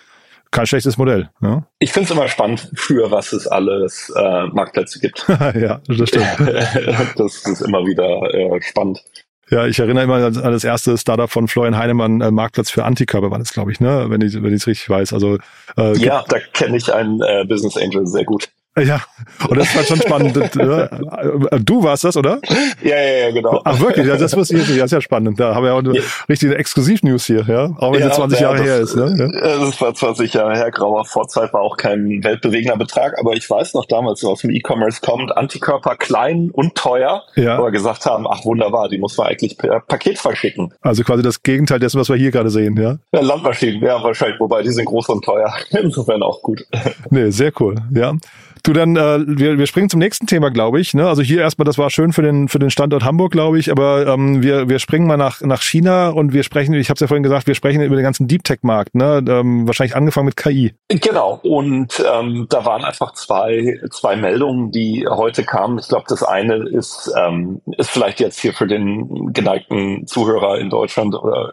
kein 0.51 0.67
schlechtes 0.67 0.97
Modell. 0.97 1.31
Ja? 1.41 1.65
Ich 1.79 1.93
finde 1.93 2.07
es 2.07 2.11
immer 2.11 2.29
spannend, 2.29 2.71
für 2.75 3.11
was 3.11 3.33
es 3.33 3.47
alles 3.47 4.13
äh, 4.17 4.47
Marktplätze 4.47 4.99
gibt. 4.99 5.25
ja, 5.29 5.81
das 5.87 6.09
stimmt. 6.09 6.27
das 7.17 7.47
ist 7.47 7.61
immer 7.63 7.85
wieder 7.87 8.35
äh, 8.35 8.61
spannend. 8.63 9.03
Ja, 9.51 9.67
ich 9.67 9.81
erinnere 9.81 10.05
immer 10.05 10.27
an 10.27 10.35
das 10.35 10.63
erste 10.63 10.97
Startup 10.97 11.29
von 11.29 11.49
Florian 11.49 11.77
Heinemann, 11.77 12.21
äh, 12.21 12.31
Marktplatz 12.31 12.71
für 12.71 12.85
Antikörper 12.85 13.33
war 13.33 13.39
das, 13.39 13.53
glaube 13.53 13.73
ich, 13.73 13.81
ne? 13.81 14.07
Wenn 14.09 14.21
ich 14.21 14.35
wenn 14.35 14.51
ich 14.51 14.63
es 14.63 14.67
richtig 14.69 14.89
weiß. 14.89 15.13
Also 15.13 15.39
äh, 15.77 15.97
ja, 15.99 16.25
da 16.29 16.39
kenne 16.39 16.77
ich 16.77 16.93
einen 16.95 17.21
äh, 17.21 17.45
Business 17.49 17.77
Angel 17.77 18.07
sehr 18.07 18.25
gut. 18.25 18.51
Ja, 18.79 19.01
und 19.49 19.59
das 19.59 19.75
war 19.75 19.83
schon 19.83 19.97
spannend. 19.97 20.37
du 20.37 21.83
warst 21.83 22.05
das, 22.05 22.17
oder? 22.17 22.39
Ja, 22.83 22.97
ja, 22.97 23.27
ja, 23.27 23.31
genau. 23.33 23.61
Ach 23.65 23.81
wirklich, 23.81 24.07
ja, 24.07 24.17
das 24.17 24.37
wusste 24.37 24.55
ich 24.55 24.61
jetzt 24.61 24.69
nicht. 24.69 24.81
Das 24.81 24.87
ist 24.87 24.93
ja 24.93 25.01
spannend. 25.01 25.41
Da 25.41 25.57
haben 25.57 25.65
wir 25.65 25.75
auch 25.75 25.81
eine 25.81 25.97
ja. 25.97 26.03
richtige 26.29 26.57
Exklusiv-News 26.57 27.27
hier, 27.27 27.45
ja. 27.49 27.71
Auch 27.79 27.93
wenn 27.93 28.01
ja, 28.01 28.09
es 28.09 28.15
20 28.15 28.39
ja, 28.39 28.47
Jahre 28.47 28.59
das, 28.59 28.67
her 28.67 28.81
ist. 28.81 28.97
Ne? 28.97 29.31
Ja. 29.35 29.59
Das 29.59 29.81
war 29.81 29.93
20 29.93 30.33
Jahre 30.33 30.57
her. 30.57 30.71
Grauer 30.71 31.05
Vorzeit 31.05 31.53
war 31.53 31.63
auch 31.63 31.77
kein 31.77 32.23
weltbewegender 32.23 32.77
Betrag, 32.77 33.19
aber 33.19 33.33
ich 33.33 33.51
weiß 33.51 33.75
noch 33.75 33.87
damals, 33.87 34.25
aus 34.25 34.43
dem 34.43 34.51
E-Commerce 34.51 35.01
kommt, 35.01 35.37
Antikörper 35.37 35.97
klein 35.97 36.51
und 36.53 36.77
teuer, 36.77 37.25
ja. 37.35 37.59
wo 37.59 37.65
wir 37.65 37.73
gesagt 37.73 38.07
haben, 38.07 38.27
ach 38.29 38.45
wunderbar, 38.45 38.89
die 38.89 38.99
muss 38.99 39.17
man 39.19 39.27
eigentlich 39.27 39.59
per 39.59 39.81
Paket 39.81 40.19
verschicken. 40.19 40.73
Also 40.81 41.03
quasi 41.03 41.25
das 41.25 41.43
Gegenteil 41.43 41.81
dessen, 41.81 42.01
was 42.01 42.09
wir 42.09 42.17
hier 42.17 42.31
gerade 42.31 42.51
sehen, 42.51 42.77
ja? 42.81 42.99
Ja, 43.13 43.21
Landmaschinen, 43.21 43.83
ja, 43.83 44.01
wahrscheinlich, 44.03 44.39
wobei 44.39 44.63
die 44.63 44.71
sind 44.71 44.85
groß 44.85 45.09
und 45.09 45.25
teuer. 45.25 45.53
Insofern 45.71 46.23
auch 46.23 46.41
gut. 46.41 46.65
Nee, 47.11 47.31
sehr 47.31 47.53
cool, 47.59 47.75
ja. 47.93 48.15
Du 48.63 48.73
dann, 48.73 48.97
äh, 48.97 49.21
wir, 49.27 49.59
wir 49.59 49.67
springen 49.67 49.89
zum 49.89 50.01
nächsten 50.01 50.27
Thema, 50.27 50.51
glaube 50.51 50.81
ich. 50.81 50.95
Ne? 50.95 51.09
Also 51.09 51.23
hier 51.23 51.41
erstmal, 51.41 51.65
das 51.65 51.79
war 51.79 51.91
schön 51.91 52.13
für 52.13 52.23
den 52.23 52.49
für 52.49 52.59
den 52.59 52.71
Standort 52.71 53.05
Hamburg, 53.05 53.33
glaube 53.33 53.59
ich. 53.59 53.71
Aber 53.71 54.07
ähm, 54.07 54.43
wir 54.43 54.69
wir 54.69 54.79
springen 54.79 55.07
mal 55.07 55.17
nach 55.17 55.41
nach 55.41 55.63
China 55.63 56.11
und 56.11 56.33
wir 56.33 56.43
sprechen, 56.43 56.75
ich 56.75 56.89
habe 56.89 56.95
es 56.95 57.01
ja 57.01 57.07
vorhin 57.07 57.23
gesagt, 57.23 57.47
wir 57.47 57.55
sprechen 57.55 57.83
über 57.83 57.97
den 57.97 58.05
ganzen 58.05 58.29
Deep 58.29 58.45
Tech 58.45 58.59
Markt. 58.63 58.95
Ne? 58.95 59.25
Ähm, 59.27 59.67
wahrscheinlich 59.67 59.97
angefangen 59.97 60.27
mit 60.27 60.37
KI. 60.37 60.75
Genau. 60.89 61.41
Und 61.43 62.05
ähm, 62.13 62.47
da 62.51 62.65
waren 62.65 62.85
einfach 62.85 63.13
zwei 63.15 63.81
zwei 63.91 64.17
Meldungen, 64.17 64.71
die 64.71 65.07
heute 65.09 65.45
kamen. 65.45 65.79
Ich 65.79 65.89
glaube, 65.89 66.05
das 66.09 66.23
eine 66.23 66.69
ist 66.69 67.13
ähm, 67.17 67.61
ist 67.79 67.91
vielleicht 67.91 68.21
jetzt 68.21 68.41
hier 68.41 68.53
für 68.53 68.67
den 68.67 69.33
geneigten 69.33 70.07
Zuhörer 70.07 70.59
in 70.59 70.71
Deutschland 70.71 71.15
oder 71.15 71.51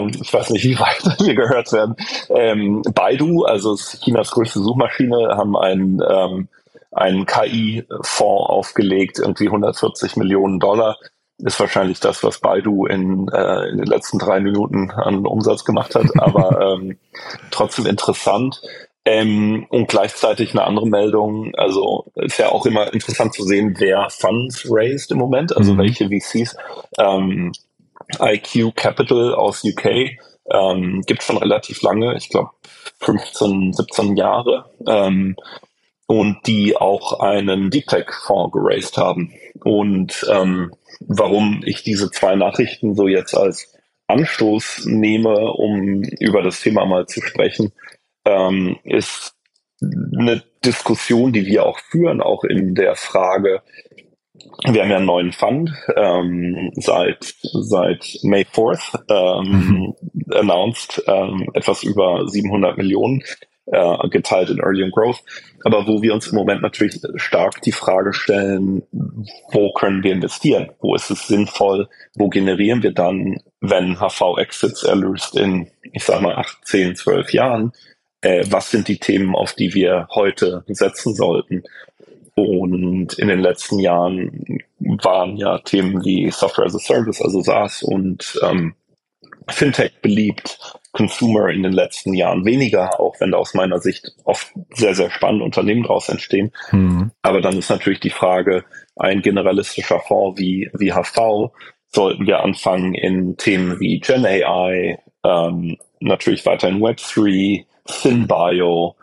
Ahnung, 0.00 0.12
ich 0.20 0.32
weiß 0.32 0.50
nicht, 0.50 0.64
wie 0.64 0.78
weit 0.80 1.20
wir 1.20 1.34
gehört 1.34 1.72
werden. 1.72 1.94
Ähm, 2.28 2.82
Baidu, 2.94 3.44
also 3.44 3.76
Chinas 3.76 4.30
größte 4.30 4.60
Suchmaschine, 4.60 5.36
haben 5.36 5.56
ein 5.56 6.00
ähm, 6.08 6.39
einen 6.92 7.26
KI-Fonds 7.26 8.50
aufgelegt, 8.50 9.18
irgendwie 9.18 9.46
140 9.46 10.16
Millionen 10.16 10.58
Dollar. 10.58 10.96
Ist 11.38 11.58
wahrscheinlich 11.58 12.00
das, 12.00 12.22
was 12.22 12.40
Baidu 12.40 12.86
in, 12.86 13.28
äh, 13.28 13.68
in 13.70 13.78
den 13.78 13.86
letzten 13.86 14.18
drei 14.18 14.40
Minuten 14.40 14.90
an 14.90 15.26
Umsatz 15.26 15.64
gemacht 15.64 15.94
hat, 15.94 16.06
aber 16.18 16.74
ähm, 16.74 16.98
trotzdem 17.50 17.86
interessant. 17.86 18.60
Ähm, 19.06 19.66
und 19.70 19.88
gleichzeitig 19.88 20.52
eine 20.52 20.64
andere 20.64 20.86
Meldung, 20.86 21.54
also 21.54 22.12
ist 22.16 22.38
ja 22.38 22.50
auch 22.50 22.66
immer 22.66 22.92
interessant 22.92 23.32
zu 23.32 23.44
sehen, 23.44 23.76
wer 23.78 24.08
Funds 24.10 24.66
raised 24.68 25.10
im 25.10 25.18
Moment, 25.18 25.56
also 25.56 25.72
mhm. 25.72 25.78
welche 25.78 26.08
VCs. 26.08 26.56
Ähm, 26.98 27.52
IQ 28.20 28.76
Capital 28.76 29.34
aus 29.34 29.64
UK 29.64 30.18
ähm, 30.50 31.02
gibt 31.06 31.22
schon 31.22 31.38
relativ 31.38 31.80
lange, 31.82 32.16
ich 32.16 32.28
glaube 32.28 32.50
15, 32.98 33.72
17 33.72 34.16
Jahre. 34.16 34.70
Ähm, 34.86 35.36
und 36.10 36.38
die 36.48 36.76
auch 36.76 37.20
einen 37.20 37.70
Deep 37.70 37.86
Tech 37.86 38.06
Fonds 38.10 38.52
geraced 38.52 38.96
haben. 38.96 39.32
Und 39.62 40.26
ähm, 40.28 40.72
warum 41.06 41.62
ich 41.64 41.84
diese 41.84 42.10
zwei 42.10 42.34
Nachrichten 42.34 42.96
so 42.96 43.06
jetzt 43.06 43.36
als 43.36 43.72
Anstoß 44.08 44.86
nehme, 44.86 45.52
um 45.52 46.02
über 46.18 46.42
das 46.42 46.62
Thema 46.62 46.84
mal 46.84 47.06
zu 47.06 47.20
sprechen, 47.22 47.72
ähm, 48.24 48.76
ist 48.82 49.36
eine 49.80 50.42
Diskussion, 50.64 51.32
die 51.32 51.46
wir 51.46 51.64
auch 51.64 51.78
führen, 51.78 52.20
auch 52.20 52.42
in 52.42 52.74
der 52.74 52.96
Frage, 52.96 53.62
wir 54.66 54.82
haben 54.82 54.90
ja 54.90 54.96
einen 54.96 55.06
neuen 55.06 55.32
Fund 55.32 55.70
ähm, 55.94 56.72
seit 56.74 57.36
seit 57.52 58.18
May 58.24 58.42
4th 58.42 58.98
ähm, 59.08 59.94
mhm. 60.26 60.34
announced, 60.34 61.04
ähm, 61.06 61.46
etwas 61.54 61.84
über 61.84 62.26
700 62.26 62.76
Millionen 62.78 63.22
äh, 63.72 64.08
geteilt 64.08 64.50
in 64.50 64.60
Early 64.60 64.82
and 64.82 64.92
Growth. 64.92 65.22
Aber 65.64 65.86
wo 65.86 66.02
wir 66.02 66.14
uns 66.14 66.28
im 66.28 66.36
Moment 66.36 66.62
natürlich 66.62 67.00
stark 67.16 67.60
die 67.62 67.72
Frage 67.72 68.12
stellen, 68.12 68.82
wo 69.52 69.72
können 69.72 70.02
wir 70.02 70.12
investieren? 70.12 70.70
Wo 70.80 70.94
ist 70.94 71.10
es 71.10 71.26
sinnvoll? 71.26 71.88
Wo 72.16 72.28
generieren 72.28 72.82
wir 72.82 72.92
dann, 72.92 73.38
wenn 73.60 73.98
HV 74.00 74.38
Exits 74.38 74.82
erlöst 74.82 75.36
in, 75.36 75.70
ich 75.92 76.04
sag 76.04 76.20
mal, 76.22 76.36
8, 76.36 76.58
10, 76.64 76.96
12 76.96 77.32
Jahren? 77.32 77.72
Äh, 78.22 78.44
was 78.50 78.70
sind 78.70 78.88
die 78.88 78.98
Themen, 78.98 79.34
auf 79.34 79.54
die 79.54 79.74
wir 79.74 80.08
heute 80.14 80.64
setzen 80.68 81.14
sollten? 81.14 81.62
Und 82.34 83.18
in 83.18 83.28
den 83.28 83.40
letzten 83.40 83.78
Jahren 83.78 84.58
waren 84.78 85.36
ja 85.36 85.58
Themen 85.58 86.04
wie 86.04 86.30
Software 86.30 86.66
as 86.66 86.74
a 86.74 86.78
Service, 86.78 87.20
also 87.20 87.42
SaaS 87.42 87.82
und 87.82 88.38
ähm, 88.42 88.74
Fintech 89.52 90.00
beliebt, 90.02 90.58
Consumer 90.92 91.48
in 91.48 91.62
den 91.62 91.72
letzten 91.72 92.14
Jahren 92.14 92.44
weniger, 92.44 92.98
auch 93.00 93.14
wenn 93.20 93.30
da 93.30 93.38
aus 93.38 93.54
meiner 93.54 93.78
Sicht 93.78 94.12
oft 94.24 94.52
sehr, 94.74 94.94
sehr 94.94 95.10
spannende 95.10 95.44
Unternehmen 95.44 95.84
daraus 95.84 96.08
entstehen. 96.08 96.52
Mhm. 96.72 97.12
Aber 97.22 97.40
dann 97.40 97.56
ist 97.58 97.70
natürlich 97.70 98.00
die 98.00 98.10
Frage, 98.10 98.64
ein 98.96 99.22
generalistischer 99.22 100.00
Fonds 100.00 100.40
wie, 100.40 100.70
wie 100.74 100.92
HV, 100.92 101.52
sollten 101.88 102.26
wir 102.26 102.40
anfangen 102.40 102.94
in 102.94 103.36
Themen 103.36 103.78
wie 103.80 104.00
Gen 104.00 104.24
AI, 104.24 104.98
ähm, 105.24 105.76
natürlich 106.00 106.44
weiterhin 106.46 106.80
Web3, 106.80 107.64
SynBio, 107.86 108.96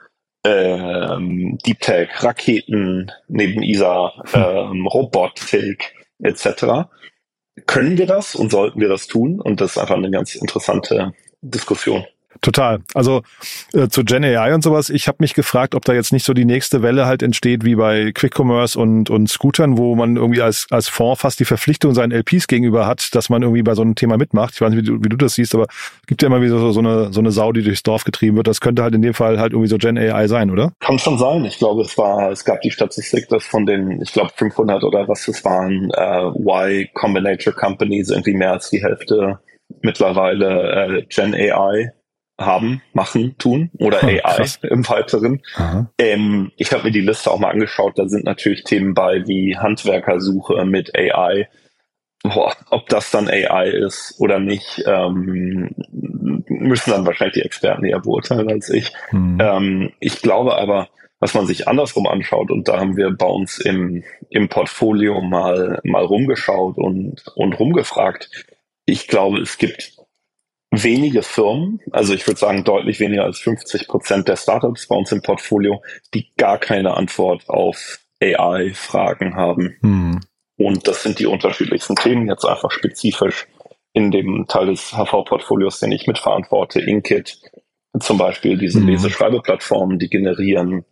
ähm, 0.45 1.57
Deep 1.65 1.79
Tech, 1.81 2.09
Raketen 2.23 3.11
neben 3.27 3.63
ISA, 3.63 4.13
ähm, 4.33 4.87
Robotik 4.87 5.93
etc. 6.19 6.87
Können 7.65 7.97
wir 7.97 8.05
das 8.05 8.35
und 8.35 8.51
sollten 8.51 8.79
wir 8.79 8.89
das 8.89 9.07
tun? 9.07 9.41
Und 9.41 9.61
das 9.61 9.71
ist 9.71 9.77
einfach 9.77 9.95
eine 9.95 10.11
ganz 10.11 10.35
interessante 10.35 11.13
Diskussion. 11.41 12.05
Total. 12.41 12.79
Also 12.93 13.21
äh, 13.73 13.87
zu 13.87 14.03
Gen 14.03 14.23
AI 14.23 14.53
und 14.53 14.63
sowas, 14.63 14.89
ich 14.89 15.07
habe 15.07 15.17
mich 15.19 15.33
gefragt, 15.33 15.75
ob 15.75 15.85
da 15.85 15.93
jetzt 15.93 16.13
nicht 16.13 16.25
so 16.25 16.33
die 16.33 16.45
nächste 16.45 16.81
Welle 16.81 17.05
halt 17.05 17.23
entsteht 17.23 17.63
wie 17.63 17.75
bei 17.75 18.11
Quick 18.13 18.37
Commerce 18.37 18.77
und, 18.79 19.09
und 19.09 19.29
Scootern, 19.29 19.77
wo 19.77 19.95
man 19.95 20.15
irgendwie 20.15 20.41
als, 20.41 20.67
als 20.69 20.87
Fonds 20.87 21.21
fast 21.21 21.39
die 21.39 21.45
Verpflichtung 21.45 21.93
seinen 21.93 22.11
LPs 22.11 22.47
gegenüber 22.47 22.85
hat, 22.85 23.15
dass 23.15 23.29
man 23.29 23.41
irgendwie 23.41 23.63
bei 23.63 23.75
so 23.75 23.81
einem 23.81 23.95
Thema 23.95 24.17
mitmacht. 24.17 24.53
Ich 24.55 24.61
weiß 24.61 24.71
nicht, 24.71 24.83
wie 24.83 24.87
du, 24.87 25.03
wie 25.03 25.09
du 25.09 25.17
das 25.17 25.35
siehst, 25.35 25.55
aber 25.55 25.67
es 25.69 26.07
gibt 26.07 26.21
ja 26.21 26.27
immer 26.27 26.41
wieder 26.41 26.59
so, 26.59 26.71
so, 26.71 26.79
eine, 26.79 27.11
so 27.11 27.19
eine 27.19 27.31
Sau, 27.31 27.51
die 27.51 27.63
durchs 27.63 27.83
Dorf 27.83 28.03
getrieben 28.03 28.37
wird. 28.37 28.47
Das 28.47 28.61
könnte 28.61 28.83
halt 28.83 28.95
in 28.95 29.01
dem 29.01 29.13
Fall 29.13 29.39
halt 29.39 29.53
irgendwie 29.53 29.69
so 29.69 29.77
Gen 29.77 29.97
AI 29.97 30.27
sein, 30.27 30.51
oder? 30.51 30.73
Kann 30.79 30.99
schon 30.99 31.17
sein. 31.17 31.45
Ich 31.45 31.57
glaube, 31.57 31.81
es 31.81 31.97
war, 31.97 32.31
es 32.31 32.45
gab 32.45 32.61
die 32.61 32.71
Statistik, 32.71 33.29
dass 33.29 33.43
von 33.43 33.65
den, 33.65 34.01
ich 34.01 34.13
glaube 34.13 34.31
500 34.35 34.83
oder 34.83 35.07
was 35.07 35.27
es 35.27 35.43
waren, 35.43 35.89
äh, 35.91 36.27
Y 36.27 36.87
Combinator 36.93 37.53
Companies 37.53 38.09
irgendwie 38.09 38.33
mehr 38.33 38.53
als 38.53 38.69
die 38.69 38.83
Hälfte 38.83 39.39
mittlerweile 39.81 40.99
äh, 40.99 41.05
Gen 41.09 41.33
AI 41.33 41.91
haben, 42.39 42.81
machen, 42.93 43.35
tun 43.37 43.71
oder 43.79 44.03
AI 44.03 44.19
Krass. 44.23 44.59
im 44.61 44.87
Weiteren. 44.87 45.41
Ähm, 45.97 46.51
ich 46.57 46.71
habe 46.71 46.83
mir 46.83 46.91
die 46.91 47.01
Liste 47.01 47.31
auch 47.31 47.39
mal 47.39 47.51
angeschaut. 47.51 47.97
Da 47.97 48.07
sind 48.07 48.25
natürlich 48.25 48.63
Themen 48.63 48.93
bei 48.93 49.27
wie 49.27 49.57
Handwerkersuche 49.57 50.63
mit 50.65 50.95
AI. 50.95 51.47
Boah, 52.23 52.53
ob 52.69 52.89
das 52.89 53.11
dann 53.11 53.27
AI 53.29 53.69
ist 53.69 54.15
oder 54.19 54.39
nicht, 54.39 54.83
ähm, 54.85 55.75
müssen 56.47 56.91
dann 56.91 57.05
wahrscheinlich 57.05 57.35
die 57.35 57.45
Experten 57.45 57.85
eher 57.85 57.99
beurteilen 57.99 58.49
als 58.49 58.69
ich. 58.69 58.91
Mhm. 59.11 59.37
Ähm, 59.39 59.91
ich 59.99 60.21
glaube 60.21 60.57
aber, 60.57 60.89
was 61.19 61.33
man 61.33 61.47
sich 61.47 61.67
andersrum 61.67 62.07
anschaut, 62.07 62.51
und 62.51 62.67
da 62.67 62.79
haben 62.79 62.97
wir 62.97 63.11
bei 63.11 63.25
uns 63.25 63.57
im, 63.59 64.03
im 64.29 64.49
Portfolio 64.49 65.21
mal, 65.21 65.79
mal 65.83 66.03
rumgeschaut 66.03 66.77
und, 66.77 67.23
und 67.35 67.59
rumgefragt. 67.59 68.29
Ich 68.85 69.07
glaube, 69.07 69.39
es 69.39 69.57
gibt 69.57 69.96
wenige 70.83 71.23
Firmen, 71.23 71.79
also 71.91 72.13
ich 72.13 72.25
würde 72.27 72.39
sagen 72.39 72.63
deutlich 72.63 72.99
weniger 72.99 73.23
als 73.23 73.39
50 73.39 73.87
Prozent 73.87 74.27
der 74.27 74.35
Startups 74.35 74.87
bei 74.87 74.95
uns 74.95 75.11
im 75.11 75.21
Portfolio, 75.21 75.81
die 76.13 76.31
gar 76.37 76.57
keine 76.57 76.95
Antwort 76.95 77.47
auf 77.49 77.99
AI-Fragen 78.21 79.35
haben. 79.35 79.75
Mhm. 79.81 80.19
Und 80.57 80.87
das 80.87 81.03
sind 81.03 81.19
die 81.19 81.27
unterschiedlichsten 81.27 81.95
Themen, 81.95 82.27
jetzt 82.27 82.45
einfach 82.45 82.71
spezifisch 82.71 83.47
in 83.93 84.11
dem 84.11 84.45
Teil 84.47 84.67
des 84.67 84.91
HV-Portfolios, 84.91 85.79
den 85.79 85.91
ich 85.91 86.07
mitverantworte, 86.07 86.81
Inkit, 86.81 87.39
zum 87.99 88.17
Beispiel 88.17 88.57
diese 88.57 88.79
mhm. 88.79 88.89
Leseschreibeplattformen, 88.89 89.99
die 89.99 90.09
generieren 90.09 90.85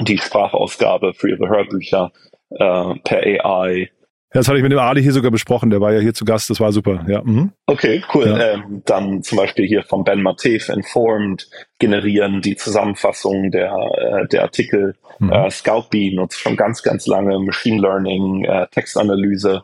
die 0.00 0.18
Sprachausgabe 0.18 1.14
für 1.14 1.30
ihre 1.30 1.48
Hörbücher 1.48 2.12
äh, 2.50 2.94
per 3.04 3.22
AI 3.22 3.90
ja, 4.34 4.40
das 4.40 4.48
hatte 4.48 4.58
ich 4.58 4.62
mit 4.62 4.72
dem 4.72 4.78
Ali 4.78 5.02
hier 5.02 5.12
sogar 5.12 5.30
besprochen, 5.30 5.70
der 5.70 5.80
war 5.80 5.92
ja 5.92 6.00
hier 6.00 6.12
zu 6.12 6.26
Gast, 6.26 6.50
das 6.50 6.60
war 6.60 6.70
super, 6.70 7.02
ja. 7.08 7.22
Mhm. 7.22 7.52
Okay, 7.66 8.02
cool. 8.12 8.26
Ja. 8.26 8.52
Ähm, 8.52 8.82
dann 8.84 9.22
zum 9.22 9.38
Beispiel 9.38 9.66
hier 9.66 9.82
von 9.84 10.04
Ben 10.04 10.22
Matev 10.22 10.68
Informed 10.68 11.48
generieren 11.78 12.42
die 12.42 12.54
Zusammenfassung 12.54 13.50
der, 13.50 13.72
äh, 13.72 14.28
der 14.28 14.42
Artikel. 14.42 14.96
Mhm. 15.18 15.32
Äh, 15.32 15.50
Scoutbee 15.50 16.14
nutzt 16.14 16.38
schon 16.38 16.56
ganz, 16.56 16.82
ganz 16.82 17.06
lange 17.06 17.38
Machine 17.38 17.80
Learning, 17.80 18.44
äh, 18.44 18.66
Textanalyse 18.70 19.62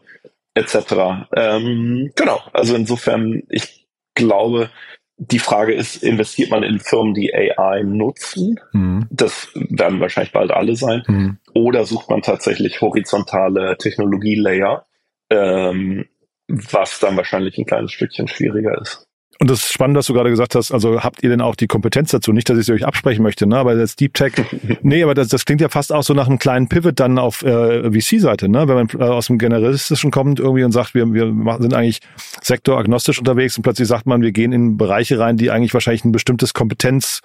etc. 0.54 1.26
Ähm, 1.36 2.10
genau, 2.16 2.40
also 2.54 2.74
insofern, 2.74 3.42
ich 3.50 3.86
glaube, 4.14 4.70
die 5.16 5.38
Frage 5.38 5.72
ist, 5.72 6.02
investiert 6.02 6.50
man 6.50 6.62
in 6.62 6.80
Firmen, 6.80 7.14
die 7.14 7.32
AI 7.34 7.82
nutzen? 7.84 8.60
Mhm. 8.72 9.06
Das 9.10 9.48
werden 9.54 10.00
wahrscheinlich 10.00 10.32
bald 10.32 10.50
alle 10.50 10.76
sein. 10.76 11.02
Mhm. 11.06 11.38
Oder 11.54 11.84
sucht 11.84 12.10
man 12.10 12.22
tatsächlich 12.22 12.80
horizontale 12.80 13.76
Technologielayer, 13.78 14.86
ähm, 15.30 16.06
was 16.48 16.98
dann 16.98 17.16
wahrscheinlich 17.16 17.56
ein 17.58 17.66
kleines 17.66 17.92
Stückchen 17.92 18.28
schwieriger 18.28 18.80
ist. 18.80 19.06
Und 19.40 19.50
das 19.50 19.60
ist 19.60 19.72
spannend, 19.72 19.96
dass 19.96 20.06
du 20.06 20.14
gerade 20.14 20.30
gesagt 20.30 20.54
hast, 20.54 20.70
also 20.70 21.02
habt 21.02 21.22
ihr 21.22 21.28
denn 21.28 21.40
auch 21.40 21.56
die 21.56 21.66
Kompetenz 21.66 22.10
dazu? 22.10 22.32
Nicht, 22.32 22.48
dass 22.48 22.58
ich 22.58 22.66
sie 22.66 22.72
euch 22.72 22.86
absprechen 22.86 23.22
möchte, 23.22 23.46
ne? 23.46 23.56
Aber 23.56 23.74
das 23.74 23.96
Deep 23.96 24.14
Tech, 24.14 24.32
nee, 24.82 25.02
aber 25.02 25.14
das, 25.14 25.28
das 25.28 25.44
klingt 25.44 25.60
ja 25.60 25.68
fast 25.68 25.92
auch 25.92 26.02
so 26.02 26.14
nach 26.14 26.28
einem 26.28 26.38
kleinen 26.38 26.68
Pivot 26.68 27.00
dann 27.00 27.18
auf 27.18 27.42
äh, 27.42 27.90
VC-Seite, 27.90 28.48
ne? 28.48 28.68
Wenn 28.68 28.76
man 28.76 28.88
äh, 28.98 29.02
aus 29.02 29.26
dem 29.26 29.38
Generalistischen 29.38 30.10
kommt 30.10 30.38
irgendwie 30.38 30.64
und 30.64 30.72
sagt, 30.72 30.94
wir, 30.94 31.12
wir 31.12 31.26
sind 31.58 31.74
eigentlich 31.74 32.00
sektoragnostisch 32.42 33.18
unterwegs 33.18 33.56
und 33.56 33.62
plötzlich 33.62 33.88
sagt 33.88 34.06
man, 34.06 34.22
wir 34.22 34.32
gehen 34.32 34.52
in 34.52 34.76
Bereiche 34.76 35.18
rein, 35.18 35.36
die 35.36 35.50
eigentlich 35.50 35.74
wahrscheinlich 35.74 36.04
ein 36.04 36.12
bestimmtes 36.12 36.54
Kompetenz 36.54 37.20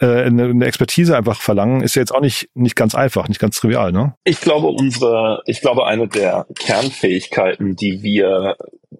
äh, 0.00 0.24
eine, 0.24 0.44
eine 0.44 0.66
Expertise 0.66 1.16
einfach 1.16 1.40
verlangen, 1.40 1.82
ist 1.82 1.94
ja 1.94 2.02
jetzt 2.02 2.14
auch 2.14 2.20
nicht, 2.20 2.48
nicht 2.54 2.76
ganz 2.76 2.94
einfach, 2.94 3.28
nicht 3.28 3.40
ganz 3.40 3.56
trivial, 3.58 3.92
ne? 3.92 4.14
Ich 4.24 4.40
glaube, 4.40 4.68
unsere, 4.68 5.42
ich 5.46 5.60
glaube, 5.60 5.86
eine 5.86 6.08
der 6.08 6.46
Kernfähigkeiten, 6.58 7.76
die 7.76 8.02
wir 8.02 8.56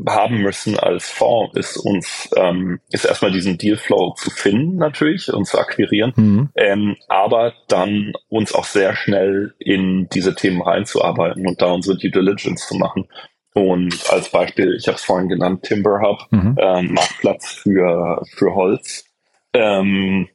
haben 0.06 0.38
müssen 0.42 0.78
als 0.78 1.08
Fonds, 1.08 1.56
ist 1.56 1.76
uns, 1.76 2.30
ähm, 2.36 2.80
ist 2.90 3.04
erstmal 3.04 3.30
diesen 3.30 3.58
Dealflow 3.58 4.14
zu 4.16 4.30
finden 4.30 4.76
natürlich 4.76 5.32
und 5.32 5.46
zu 5.46 5.58
akquirieren, 5.58 6.12
mhm. 6.16 6.48
ähm, 6.56 6.96
aber 7.08 7.52
dann 7.68 8.12
uns 8.28 8.54
auch 8.54 8.64
sehr 8.64 8.96
schnell 8.96 9.54
in 9.58 10.08
diese 10.12 10.34
Themen 10.34 10.62
reinzuarbeiten 10.62 11.46
und 11.46 11.60
da 11.60 11.66
unsere 11.66 11.96
Due 11.98 12.10
Diligence 12.10 12.66
zu 12.66 12.76
machen. 12.76 13.06
Und 13.54 14.10
als 14.10 14.30
Beispiel, 14.30 14.74
ich 14.78 14.86
habe 14.86 14.96
es 14.96 15.04
vorhin 15.04 15.28
genannt, 15.28 15.62
Timber 15.64 16.00
Hub, 16.00 16.26
mhm. 16.30 16.56
ähm, 16.58 16.94
Marktplatz 16.94 17.48
für, 17.48 18.22
für 18.34 18.54
Holz. 18.54 19.04
Ähm, 19.52 20.28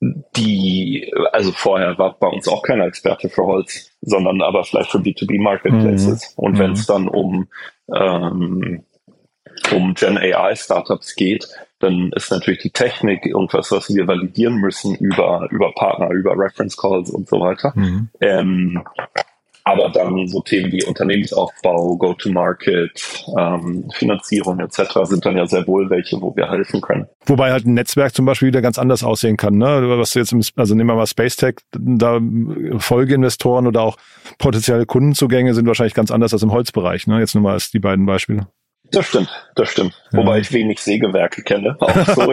die, 0.00 1.12
also 1.32 1.52
vorher 1.52 1.98
war 1.98 2.18
bei 2.18 2.28
uns 2.28 2.46
auch 2.46 2.62
keiner 2.62 2.86
Experte 2.86 3.28
für 3.28 3.44
Holz, 3.44 3.90
sondern 4.00 4.42
aber 4.42 4.64
vielleicht 4.64 4.90
für 4.90 4.98
B2B 4.98 5.42
Marketplaces. 5.42 6.36
Mhm. 6.36 6.44
Und 6.44 6.58
wenn 6.58 6.72
es 6.72 6.88
mhm. 6.88 6.92
dann 6.92 7.08
um, 7.08 7.48
ähm, 7.94 8.84
um 9.74 9.94
Gen 9.94 10.18
AI 10.18 10.54
Startups 10.54 11.16
geht, 11.16 11.48
dann 11.80 12.12
ist 12.14 12.30
natürlich 12.30 12.60
die 12.60 12.70
Technik 12.70 13.26
irgendwas, 13.26 13.70
was 13.70 13.88
wir 13.88 14.06
validieren 14.06 14.56
müssen 14.56 14.94
über, 14.96 15.48
über 15.50 15.72
Partner, 15.72 16.10
über 16.10 16.32
Reference 16.36 16.76
Calls 16.76 17.10
und 17.10 17.28
so 17.28 17.40
weiter. 17.40 17.72
Mhm. 17.74 18.08
Ähm, 18.20 18.84
aber 19.68 19.90
dann 19.90 20.26
so 20.28 20.40
Themen 20.40 20.72
wie 20.72 20.84
Unternehmensaufbau, 20.84 21.96
Go-to-Market, 21.96 23.24
ähm, 23.38 23.88
Finanzierung 23.94 24.60
etc. 24.60 24.80
sind 25.04 25.24
dann 25.24 25.36
ja 25.36 25.46
sehr 25.46 25.66
wohl 25.66 25.88
welche, 25.90 26.20
wo 26.20 26.34
wir 26.34 26.50
helfen 26.50 26.80
können. 26.80 27.06
Wobei 27.26 27.52
halt 27.52 27.66
ein 27.66 27.74
Netzwerk 27.74 28.14
zum 28.14 28.24
Beispiel 28.24 28.48
wieder 28.48 28.62
ganz 28.62 28.78
anders 28.78 29.04
aussehen 29.04 29.36
kann. 29.36 29.58
Ne? 29.58 29.88
Was 29.98 30.12
du 30.12 30.18
jetzt, 30.20 30.32
im, 30.32 30.42
also 30.56 30.74
nehmen 30.74 30.88
wir 30.88 30.96
mal 30.96 31.06
Space 31.06 31.36
Tech, 31.36 31.56
da 31.72 32.20
Folgeinvestoren 32.78 33.66
oder 33.66 33.82
auch 33.82 33.96
potenzielle 34.38 34.86
Kundenzugänge 34.86 35.54
sind 35.54 35.66
wahrscheinlich 35.66 35.94
ganz 35.94 36.10
anders 36.10 36.32
als 36.32 36.42
im 36.42 36.52
Holzbereich. 36.52 37.06
Ne? 37.06 37.20
Jetzt 37.20 37.34
nur 37.34 37.42
mal 37.42 37.52
als 37.52 37.70
die 37.70 37.80
beiden 37.80 38.06
Beispiele. 38.06 38.48
Das 38.90 39.06
stimmt, 39.06 39.28
das 39.54 39.68
stimmt. 39.68 39.92
Ja. 40.12 40.18
Wobei 40.18 40.38
ich 40.38 40.52
wenig 40.52 40.80
Sägewerke 40.80 41.42
kenne, 41.42 41.76
auch 41.78 42.06
so 42.14 42.26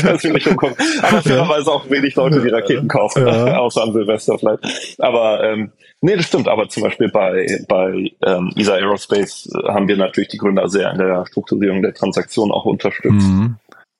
persönlich 0.00 0.46
umkommen. 0.50 0.74
Aber 1.02 1.22
fairerweise 1.22 1.70
auch 1.70 1.88
wenig 1.88 2.16
Leute, 2.16 2.40
die 2.40 2.48
Raketen 2.48 2.88
kaufen, 2.88 3.26
ja. 3.26 3.56
außer 3.58 3.82
an 3.82 3.92
Silvester 3.92 4.38
vielleicht. 4.38 4.60
Aber 4.98 5.44
ähm, 5.44 5.70
nee, 6.00 6.16
das 6.16 6.26
stimmt. 6.26 6.48
Aber 6.48 6.68
zum 6.68 6.82
Beispiel 6.82 7.10
bei 7.10 7.64
bei 7.68 8.12
ähm, 8.26 8.52
ESA 8.56 8.74
Aerospace 8.74 9.50
haben 9.68 9.86
wir 9.86 9.96
natürlich 9.96 10.30
die 10.30 10.38
Gründer 10.38 10.68
sehr 10.68 10.90
in 10.90 10.98
der 10.98 11.26
Strukturierung 11.26 11.82
der 11.82 11.94
Transaktion 11.94 12.50
auch 12.50 12.64
unterstützt. 12.64 13.28
Mhm. 13.28 13.56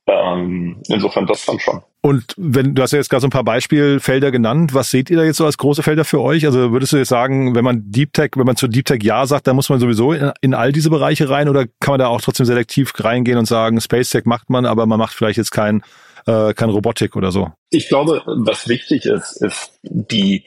Ähm, 0.08 0.80
insofern 0.88 1.26
das 1.26 1.44
dann 1.44 1.58
schon. 1.58 1.82
Und 2.00 2.32
wenn 2.36 2.74
du 2.74 2.82
hast 2.82 2.92
ja 2.92 2.98
jetzt 2.98 3.10
gerade 3.10 3.20
so 3.20 3.26
ein 3.26 3.30
paar 3.30 3.44
Beispielfelder 3.44 4.30
genannt, 4.30 4.72
was 4.72 4.90
seht 4.90 5.10
ihr 5.10 5.16
da 5.16 5.24
jetzt 5.24 5.36
so 5.36 5.44
als 5.44 5.58
große 5.58 5.82
Felder 5.82 6.04
für 6.04 6.20
euch? 6.20 6.46
Also 6.46 6.72
würdest 6.72 6.92
du 6.92 6.96
jetzt 6.96 7.08
sagen, 7.08 7.54
wenn 7.54 7.64
man 7.64 7.90
Deep 7.90 8.12
Tech, 8.12 8.30
wenn 8.36 8.46
man 8.46 8.56
zu 8.56 8.68
Deep 8.68 8.86
Tech 8.86 9.02
ja 9.02 9.26
sagt, 9.26 9.46
dann 9.46 9.56
muss 9.56 9.68
man 9.68 9.80
sowieso 9.80 10.12
in, 10.12 10.32
in 10.40 10.54
all 10.54 10.72
diese 10.72 10.90
Bereiche 10.90 11.28
rein 11.28 11.48
oder 11.48 11.66
kann 11.80 11.92
man 11.92 11.98
da 11.98 12.06
auch 12.06 12.20
trotzdem 12.20 12.46
selektiv 12.46 12.92
reingehen 12.96 13.36
und 13.36 13.46
sagen, 13.46 13.80
Space 13.80 14.10
Tech 14.10 14.24
macht 14.24 14.48
man, 14.48 14.64
aber 14.64 14.86
man 14.86 14.98
macht 14.98 15.12
vielleicht 15.12 15.38
jetzt 15.38 15.50
kein 15.50 15.82
äh, 16.26 16.54
kein 16.54 16.70
Robotik 16.70 17.16
oder 17.16 17.32
so? 17.32 17.52
Ich 17.70 17.88
glaube, 17.88 18.22
was 18.26 18.68
wichtig 18.68 19.06
ist, 19.06 19.42
ist 19.42 19.78
die 19.82 20.44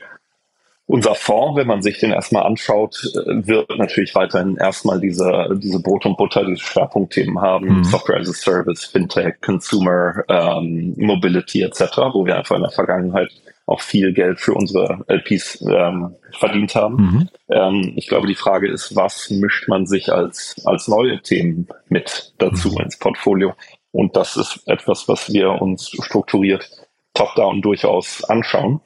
unser 0.92 1.16
Fonds, 1.16 1.56
wenn 1.56 1.68
man 1.68 1.82
sich 1.82 2.00
den 2.00 2.12
erstmal 2.12 2.44
anschaut, 2.44 3.02
äh, 3.16 3.48
wird 3.48 3.70
natürlich 3.78 4.14
weiterhin 4.14 4.58
erstmal 4.58 5.00
diese, 5.00 5.48
diese 5.56 5.82
Brot 5.82 6.06
und 6.06 6.18
Butter, 6.18 6.44
diese 6.44 6.60
Schwerpunktthemen 6.60 7.40
haben, 7.40 7.78
mhm. 7.78 7.84
Software 7.86 8.20
as 8.20 8.30
a 8.30 8.34
Service, 8.34 8.84
Fintech, 8.84 9.40
Consumer, 9.40 10.26
ähm, 10.28 10.94
Mobility 10.98 11.62
etc., 11.62 11.98
wo 12.12 12.26
wir 12.26 12.36
einfach 12.36 12.58
in 12.58 12.64
der 12.64 12.72
Vergangenheit 12.72 13.32
auch 13.68 13.80
viel 13.80 14.12
Geld 14.12 14.42
für 14.42 14.54
unsere 14.54 15.06
LPs 15.08 15.62
ähm, 15.62 16.14
verdient 16.38 16.76
haben. 16.76 16.96
Mhm. 16.96 17.30
Ähm, 17.50 17.94
ich 17.96 18.08
glaube, 18.08 18.28
die 18.28 18.36
Frage 18.36 18.70
ist, 18.70 18.94
was 18.94 19.30
mischt 19.30 19.70
man 19.70 19.86
sich 19.86 20.12
als, 20.12 20.58
als 20.66 20.90
neue 20.90 21.22
Themen 21.22 21.70
mit 21.88 22.34
dazu 22.38 22.70
mhm. 22.70 22.82
ins 22.82 23.00
Portfolio? 23.00 23.54
Und 23.94 24.18
das 24.18 24.36
ist 24.36 24.68
etwas, 24.68 25.08
was 25.08 25.32
wir 25.32 25.62
uns 25.62 25.90
strukturiert 25.90 26.70
top-down 27.14 27.62
durchaus 27.62 28.26
anschauen. 28.26 28.82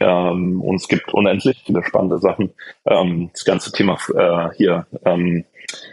Ähm, 0.00 0.62
und 0.62 0.76
es 0.76 0.88
gibt 0.88 1.12
unendlich 1.12 1.62
viele 1.64 1.84
spannende 1.84 2.18
Sachen. 2.18 2.52
Ähm, 2.86 3.30
das 3.32 3.44
ganze 3.44 3.70
Thema 3.70 3.98
äh, 4.14 4.54
hier 4.56 4.86
ähm, 5.04 5.44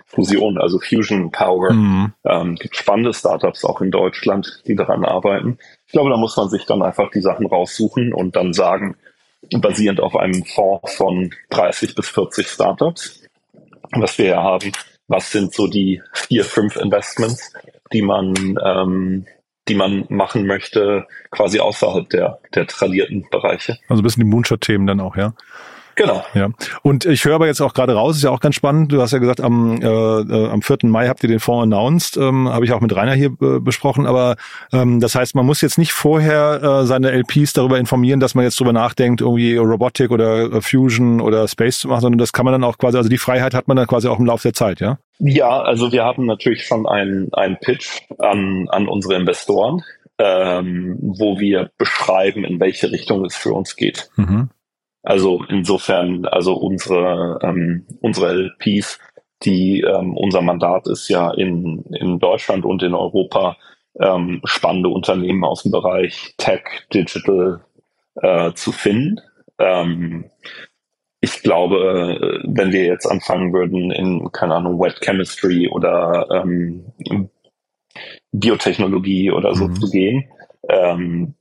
Fusion, 0.05 0.57
also 0.57 0.79
Fusion 0.79 1.29
Power, 1.31 1.73
mhm. 1.73 2.13
ähm, 2.25 2.55
gibt 2.55 2.75
spannende 2.75 3.13
Startups 3.13 3.65
auch 3.65 3.81
in 3.81 3.91
Deutschland, 3.91 4.63
die 4.65 4.75
daran 4.75 5.05
arbeiten. 5.05 5.59
Ich 5.85 5.91
glaube, 5.91 6.09
da 6.09 6.17
muss 6.17 6.37
man 6.37 6.49
sich 6.49 6.65
dann 6.65 6.81
einfach 6.81 7.11
die 7.11 7.21
Sachen 7.21 7.45
raussuchen 7.45 8.13
und 8.13 8.35
dann 8.35 8.53
sagen, 8.53 8.95
basierend 9.51 9.99
auf 9.99 10.15
einem 10.15 10.43
Fonds 10.45 10.95
von 10.95 11.31
30 11.49 11.95
bis 11.95 12.09
40 12.09 12.47
Startups, 12.47 13.23
was 13.91 14.17
wir 14.17 14.25
ja 14.25 14.43
haben, 14.43 14.71
was 15.07 15.31
sind 15.31 15.53
so 15.53 15.67
die 15.67 16.01
vier, 16.13 16.43
fünf 16.43 16.75
Investments, 16.75 17.53
die 17.93 18.01
man 18.01 18.57
ähm, 18.63 19.25
die 19.67 19.75
man 19.75 20.05
machen 20.09 20.45
möchte, 20.45 21.07
quasi 21.31 21.59
außerhalb 21.59 22.09
der, 22.09 22.39
der 22.55 22.67
tradierten 22.67 23.27
Bereiche. 23.29 23.77
Also 23.87 24.01
ein 24.01 24.03
bisschen 24.03 24.23
die 24.23 24.29
Moonshot-Themen 24.29 24.87
dann 24.87 24.99
auch, 24.99 25.15
ja. 25.15 25.33
Genau. 25.97 26.23
Ja. 26.35 26.49
Und 26.83 27.05
ich 27.05 27.25
höre 27.25 27.33
aber 27.33 27.47
jetzt 27.47 27.59
auch 27.59 27.73
gerade 27.73 27.93
raus, 27.95 28.17
ist 28.17 28.23
ja 28.23 28.29
auch 28.29 28.39
ganz 28.39 28.53
spannend. 28.53 28.91
Du 28.91 29.01
hast 29.01 29.13
ja 29.13 29.17
gesagt, 29.17 29.41
am, 29.41 29.81
äh, 29.81 29.87
äh 29.87 30.49
am 30.49 30.61
4. 30.61 30.77
Mai 30.83 31.07
habt 31.07 31.23
ihr 31.23 31.29
den 31.29 31.39
Fonds 31.39 31.63
announced, 31.63 32.17
ähm, 32.17 32.47
habe 32.47 32.65
ich 32.65 32.71
auch 32.71 32.81
mit 32.81 32.95
Rainer 32.95 33.13
hier 33.13 33.35
äh, 33.41 33.59
besprochen. 33.59 34.05
Aber 34.05 34.35
ähm, 34.71 34.99
das 34.99 35.15
heißt, 35.15 35.33
man 35.33 35.47
muss 35.47 35.61
jetzt 35.61 35.79
nicht 35.79 35.93
vorher 35.93 36.61
äh, 36.61 36.85
seine 36.85 37.11
LPs 37.11 37.53
darüber 37.53 37.79
informieren, 37.79 38.19
dass 38.19 38.35
man 38.35 38.43
jetzt 38.43 38.59
darüber 38.59 38.73
nachdenkt, 38.73 39.21
irgendwie 39.21 39.57
Robotik 39.57 40.11
oder 40.11 40.53
äh, 40.53 40.61
Fusion 40.61 41.19
oder 41.19 41.47
Space 41.47 41.79
zu 41.79 41.87
machen, 41.87 42.01
sondern 42.01 42.19
das 42.19 42.31
kann 42.31 42.45
man 42.45 42.51
dann 42.51 42.63
auch 42.63 42.77
quasi, 42.77 42.95
also 42.95 43.09
die 43.09 43.17
Freiheit 43.17 43.55
hat 43.55 43.67
man 43.67 43.75
dann 43.75 43.87
quasi 43.87 44.07
auch 44.07 44.19
im 44.19 44.25
Laufe 44.27 44.43
der 44.43 44.53
Zeit, 44.53 44.79
ja? 44.79 44.99
Ja, 45.19 45.61
also 45.61 45.91
wir 45.91 46.03
haben 46.03 46.25
natürlich 46.25 46.65
schon 46.65 46.87
einen, 46.87 47.33
einen 47.33 47.57
Pitch 47.59 48.01
an, 48.19 48.67
an 48.69 48.87
unsere 48.87 49.15
Investoren, 49.15 49.83
ähm, 50.19 50.97
wo 51.01 51.39
wir 51.39 51.71
beschreiben, 51.77 52.43
in 52.43 52.59
welche 52.59 52.91
Richtung 52.91 53.25
es 53.25 53.35
für 53.35 53.53
uns 53.53 53.75
geht. 53.75 54.09
Mhm. 54.15 54.49
Also 55.03 55.43
insofern, 55.47 56.25
also 56.25 56.53
unsere, 56.53 57.39
ähm, 57.41 57.85
unsere 58.01 58.33
LPs, 58.33 58.99
die 59.43 59.81
ähm, 59.81 60.17
unser 60.17 60.41
Mandat 60.41 60.87
ist 60.87 61.07
ja 61.09 61.31
in, 61.31 61.83
in 61.93 62.19
Deutschland 62.19 62.65
und 62.65 62.83
in 62.83 62.93
Europa 62.93 63.57
ähm, 63.99 64.41
spannende 64.43 64.89
Unternehmen 64.89 65.43
aus 65.43 65.63
dem 65.63 65.71
Bereich 65.71 66.33
Tech, 66.37 66.61
Digital 66.93 67.61
äh, 68.15 68.51
zu 68.53 68.71
finden. 68.71 69.21
Ähm, 69.59 70.25
ich 71.27 71.43
glaube, 71.43 72.39
wenn 72.43 72.71
wir 72.71 72.85
jetzt 72.85 73.05
anfangen 73.05 73.53
würden 73.53 73.91
in, 73.91 74.31
keine 74.31 74.55
Ahnung, 74.55 74.79
Wet 74.79 74.99
Chemistry 75.01 75.69
oder 75.69 76.27
ähm, 76.31 76.85
Biotechnologie 78.31 79.31
oder 79.31 79.55
so 79.55 79.67
mhm. 79.67 79.75
zu 79.75 79.89
gehen, 79.89 80.25
ähm, 80.69 81.35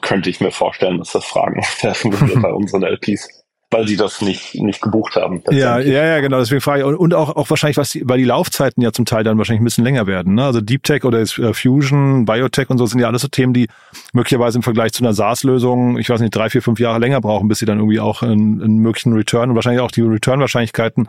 könnte 0.00 0.28
ich 0.28 0.40
mir 0.40 0.50
vorstellen, 0.50 0.98
dass 0.98 1.12
das 1.12 1.24
Fragen 1.24 1.62
werfen 1.80 2.12
würde 2.12 2.40
bei 2.40 2.52
unseren 2.52 2.82
LPs 2.82 3.41
weil 3.72 3.88
sie 3.88 3.96
das 3.96 4.20
nicht, 4.20 4.54
nicht 4.54 4.80
gebucht 4.80 5.16
haben. 5.16 5.42
Ja, 5.50 5.78
ja, 5.78 6.04
ja, 6.04 6.20
genau. 6.20 6.38
Deswegen 6.38 6.60
frage 6.60 6.80
ich. 6.80 6.86
Und 6.86 7.14
auch, 7.14 7.34
auch 7.34 7.50
wahrscheinlich, 7.50 7.76
was 7.76 7.90
die, 7.90 8.08
weil 8.08 8.18
die 8.18 8.24
Laufzeiten 8.24 8.82
ja 8.82 8.92
zum 8.92 9.04
Teil 9.04 9.24
dann 9.24 9.38
wahrscheinlich 9.38 9.60
ein 9.60 9.64
bisschen 9.64 9.84
länger 9.84 10.06
werden. 10.06 10.34
Ne? 10.34 10.44
Also 10.44 10.60
Deep 10.60 10.82
Tech 10.82 11.04
oder 11.04 11.20
äh, 11.20 11.54
Fusion, 11.54 12.24
Biotech 12.24 12.70
und 12.70 12.78
so 12.78 12.86
sind 12.86 13.00
ja 13.00 13.08
alles 13.08 13.22
so 13.22 13.28
Themen, 13.28 13.54
die 13.54 13.68
möglicherweise 14.12 14.58
im 14.58 14.62
Vergleich 14.62 14.92
zu 14.92 15.02
einer 15.02 15.14
SaaS-Lösung, 15.14 15.98
ich 15.98 16.08
weiß 16.10 16.20
nicht, 16.20 16.34
drei, 16.34 16.50
vier, 16.50 16.62
fünf 16.62 16.78
Jahre 16.78 16.98
länger 16.98 17.20
brauchen, 17.20 17.48
bis 17.48 17.58
sie 17.58 17.66
dann 17.66 17.78
irgendwie 17.78 18.00
auch 18.00 18.22
einen, 18.22 18.62
einen 18.62 18.78
möglichen 18.78 19.12
Return 19.12 19.50
und 19.50 19.56
wahrscheinlich 19.56 19.80
auch 19.82 19.90
die 19.90 20.02
Return-Wahrscheinlichkeiten 20.02 21.08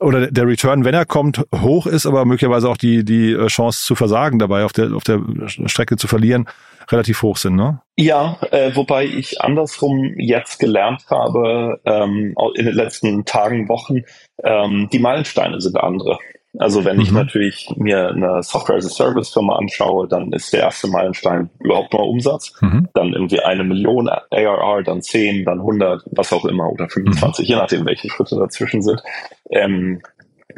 oder 0.00 0.30
der 0.30 0.46
Return, 0.46 0.84
wenn 0.84 0.94
er 0.94 1.06
kommt, 1.06 1.44
hoch 1.54 1.86
ist, 1.86 2.06
aber 2.06 2.24
möglicherweise 2.24 2.68
auch 2.68 2.76
die, 2.76 3.04
die 3.04 3.32
äh, 3.32 3.46
Chance 3.46 3.84
zu 3.84 3.94
versagen 3.94 4.38
dabei, 4.38 4.64
auf 4.64 4.72
der, 4.72 4.92
auf 4.94 5.04
der 5.04 5.20
Strecke 5.46 5.96
zu 5.96 6.08
verlieren, 6.08 6.48
relativ 6.90 7.22
hoch 7.22 7.36
sind, 7.36 7.56
ne? 7.56 7.80
Ja, 7.96 8.38
äh, 8.50 8.74
wobei 8.74 9.06
ich 9.06 9.40
andersrum 9.40 10.14
jetzt 10.18 10.58
gelernt 10.58 11.04
habe, 11.10 11.80
ähm, 11.84 12.34
in 12.54 12.66
den 12.66 12.74
letzten 12.74 13.24
Tagen, 13.24 13.68
Wochen, 13.68 14.02
ähm, 14.44 14.88
die 14.92 14.98
Meilensteine 14.98 15.60
sind 15.60 15.76
andere. 15.76 16.18
Also 16.58 16.84
wenn 16.84 16.96
mhm. 16.96 17.02
ich 17.02 17.12
natürlich 17.12 17.70
mir 17.76 18.08
eine 18.08 18.42
Software 18.42 18.76
as 18.76 18.86
a 18.86 18.88
Service 18.88 19.30
Firma 19.30 19.56
anschaue, 19.56 20.08
dann 20.08 20.32
ist 20.32 20.52
der 20.52 20.60
erste 20.60 20.88
Meilenstein 20.88 21.50
überhaupt 21.60 21.92
nur 21.92 22.08
Umsatz. 22.08 22.52
Mhm. 22.60 22.88
Dann 22.94 23.12
irgendwie 23.12 23.40
eine 23.40 23.64
Million 23.64 24.08
ARR, 24.08 24.82
dann 24.82 25.02
10, 25.02 25.44
dann 25.44 25.58
100, 25.58 26.02
was 26.12 26.32
auch 26.32 26.44
immer, 26.44 26.70
oder 26.70 26.88
25, 26.88 27.46
mhm. 27.46 27.52
je 27.52 27.56
nachdem, 27.60 27.86
welche 27.86 28.08
Schritte 28.08 28.36
dazwischen 28.36 28.82
sind. 28.82 29.02
Ähm, 29.50 30.00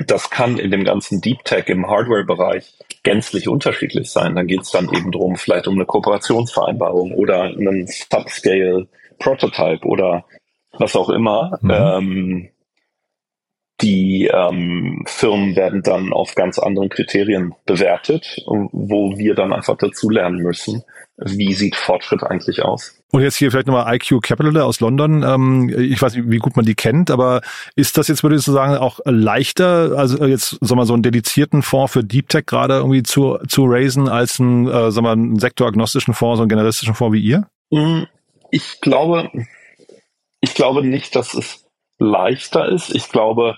das 0.06 0.30
kann 0.30 0.58
in 0.58 0.70
dem 0.70 0.84
ganzen 0.84 1.20
Deep 1.20 1.44
Tech 1.44 1.64
im 1.66 1.88
Hardware-Bereich 1.88 2.74
gänzlich 3.02 3.48
unterschiedlich 3.48 4.10
sein. 4.10 4.36
Dann 4.36 4.46
geht 4.46 4.62
es 4.62 4.70
dann 4.70 4.88
eben 4.92 5.10
drum, 5.10 5.36
vielleicht 5.36 5.66
um 5.66 5.74
eine 5.74 5.86
Kooperationsvereinbarung 5.86 7.12
oder 7.12 7.42
einen 7.42 7.86
Subscale 7.86 8.86
Prototype 9.18 9.84
oder 9.86 10.24
was 10.78 10.94
auch 10.94 11.08
immer. 11.08 11.58
Mhm. 11.62 11.70
Ähm, 11.70 12.48
die 13.80 14.28
ähm, 14.32 15.04
Firmen 15.06 15.54
werden 15.54 15.82
dann 15.82 16.12
auf 16.12 16.34
ganz 16.34 16.58
anderen 16.58 16.88
Kriterien 16.88 17.54
bewertet, 17.64 18.42
wo 18.46 19.16
wir 19.16 19.34
dann 19.34 19.52
einfach 19.52 19.76
dazu 19.76 20.10
lernen 20.10 20.38
müssen, 20.38 20.82
wie 21.16 21.54
sieht 21.54 21.76
Fortschritt 21.76 22.24
eigentlich 22.24 22.62
aus. 22.62 22.94
Und 23.10 23.22
jetzt 23.22 23.36
hier 23.36 23.50
vielleicht 23.50 23.68
nochmal 23.68 23.94
IQ 23.94 24.20
Capital 24.20 24.60
aus 24.60 24.80
London. 24.80 25.22
Ähm, 25.22 25.74
ich 25.78 26.02
weiß 26.02 26.14
nicht, 26.14 26.28
wie 26.28 26.38
gut 26.38 26.56
man 26.56 26.66
die 26.66 26.74
kennt, 26.74 27.10
aber 27.10 27.40
ist 27.74 27.96
das 27.96 28.08
jetzt, 28.08 28.22
würde 28.22 28.36
ich 28.36 28.42
so 28.42 28.52
sagen, 28.52 28.76
auch 28.76 29.00
leichter, 29.04 29.96
also 29.96 30.26
jetzt 30.26 30.58
sag 30.60 30.76
mal, 30.76 30.84
so 30.84 30.92
einen 30.92 31.02
dedizierten 31.02 31.62
Fonds 31.62 31.92
für 31.92 32.04
Deep 32.04 32.28
Tech 32.28 32.46
gerade 32.46 32.74
irgendwie 32.74 33.02
zu, 33.02 33.38
zu 33.48 33.64
raisen, 33.64 34.08
als 34.08 34.40
einen, 34.40 34.66
äh, 34.66 34.90
sag 34.90 35.02
mal, 35.02 35.12
einen 35.12 35.38
sektoragnostischen 35.38 36.14
Fonds, 36.14 36.36
so 36.36 36.42
einen 36.42 36.50
generalistischen 36.50 36.94
Fonds 36.94 37.14
wie 37.14 37.22
ihr? 37.22 37.46
Mm, 37.70 38.02
ich 38.50 38.80
glaube, 38.80 39.30
ich 40.40 40.54
glaube 40.54 40.84
nicht, 40.84 41.16
dass 41.16 41.32
es 41.32 41.64
leichter 41.98 42.68
ist. 42.68 42.94
Ich 42.94 43.08
glaube, 43.08 43.56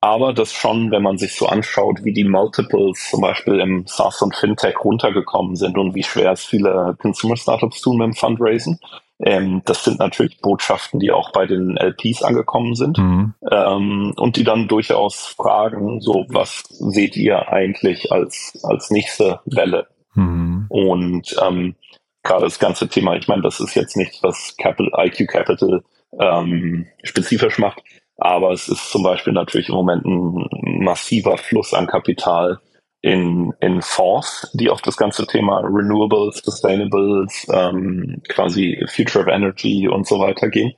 aber 0.00 0.32
das 0.32 0.52
schon, 0.52 0.90
wenn 0.90 1.02
man 1.02 1.18
sich 1.18 1.34
so 1.34 1.46
anschaut, 1.46 2.04
wie 2.04 2.12
die 2.12 2.24
Multiples 2.24 3.10
zum 3.10 3.20
Beispiel 3.20 3.60
im 3.60 3.86
SaaS 3.86 4.22
und 4.22 4.34
Fintech 4.34 4.82
runtergekommen 4.82 5.56
sind 5.56 5.76
und 5.76 5.94
wie 5.94 6.02
schwer 6.02 6.32
es 6.32 6.44
viele 6.44 6.96
Consumer 7.00 7.36
Startups 7.36 7.82
tun 7.82 7.98
mit 7.98 8.06
dem 8.06 8.14
Fundraising, 8.14 8.78
ähm, 9.22 9.60
das 9.66 9.84
sind 9.84 9.98
natürlich 9.98 10.40
Botschaften, 10.40 10.98
die 10.98 11.12
auch 11.12 11.32
bei 11.32 11.46
den 11.46 11.76
LPs 11.76 12.22
angekommen 12.22 12.74
sind 12.74 12.96
mhm. 12.96 13.34
ähm, 13.50 14.14
und 14.16 14.36
die 14.36 14.44
dann 14.44 14.68
durchaus 14.68 15.26
fragen, 15.26 16.00
so 16.00 16.24
was 16.30 16.64
seht 16.68 17.16
ihr 17.16 17.52
eigentlich 17.52 18.10
als, 18.10 18.58
als 18.62 18.90
nächste 18.90 19.40
Welle? 19.44 19.88
Mhm. 20.14 20.64
Und 20.70 21.36
ähm, 21.46 21.74
gerade 22.22 22.44
das 22.44 22.58
ganze 22.58 22.88
Thema, 22.88 23.16
ich 23.16 23.28
meine, 23.28 23.42
das 23.42 23.60
ist 23.60 23.74
jetzt 23.74 23.96
nichts, 23.96 24.22
was 24.22 24.56
Capital, 24.56 25.06
IQ 25.06 25.28
Capital 25.28 25.82
ähm, 26.18 26.86
spezifisch 27.02 27.58
macht, 27.58 27.82
aber 28.20 28.52
es 28.52 28.68
ist 28.68 28.90
zum 28.90 29.02
Beispiel 29.02 29.32
natürlich 29.32 29.68
im 29.68 29.74
Moment 29.74 30.04
ein 30.04 30.84
massiver 30.84 31.38
Fluss 31.38 31.74
an 31.74 31.86
Kapital 31.86 32.58
in, 33.02 33.52
in 33.60 33.80
Fonds, 33.80 34.50
die 34.52 34.68
auf 34.68 34.82
das 34.82 34.96
ganze 34.96 35.26
Thema 35.26 35.60
Renewables, 35.60 36.42
Sustainables, 36.44 37.46
ähm, 37.52 38.22
quasi 38.28 38.84
Future 38.88 39.24
of 39.24 39.30
Energy 39.30 39.88
und 39.88 40.06
so 40.06 40.18
weiter 40.20 40.48
gehen. 40.48 40.74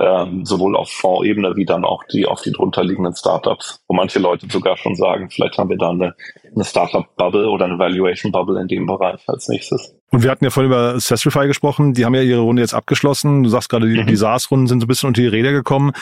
Ähm, 0.00 0.44
sowohl 0.44 0.76
auf 0.76 0.90
Fondsebene 0.90 1.56
wie 1.56 1.66
dann 1.66 1.84
auch 1.84 2.04
die 2.04 2.24
auf 2.24 2.40
die 2.40 2.52
drunterliegenden 2.52 3.16
Startups, 3.16 3.82
wo 3.88 3.96
manche 3.96 4.20
Leute 4.20 4.46
sogar 4.48 4.76
schon 4.76 4.94
sagen, 4.94 5.28
vielleicht 5.28 5.58
haben 5.58 5.70
wir 5.70 5.76
da 5.76 5.90
eine 5.90 6.14
eine 6.54 6.64
Startup-Bubble 6.64 7.48
oder 7.48 7.66
eine 7.66 7.78
Valuation-Bubble 7.78 8.60
in 8.60 8.68
dem 8.68 8.86
Bereich 8.86 9.20
als 9.26 9.48
nächstes. 9.48 9.94
Und 10.10 10.22
wir 10.22 10.30
hatten 10.30 10.44
ja 10.44 10.50
vorhin 10.50 10.72
über 10.72 10.98
Sestrify 10.98 11.46
gesprochen, 11.46 11.92
die 11.92 12.06
haben 12.06 12.14
ja 12.14 12.22
ihre 12.22 12.40
Runde 12.40 12.62
jetzt 12.62 12.72
abgeschlossen. 12.72 13.42
Du 13.42 13.50
sagst 13.50 13.68
gerade, 13.68 13.88
die, 13.88 14.00
mhm. 14.00 14.06
die 14.06 14.16
SaaS-Runden 14.16 14.66
sind 14.66 14.80
so 14.80 14.86
ein 14.86 14.88
bisschen 14.88 15.08
unter 15.08 15.20
die 15.20 15.28
Räder 15.28 15.52
gekommen. 15.52 15.92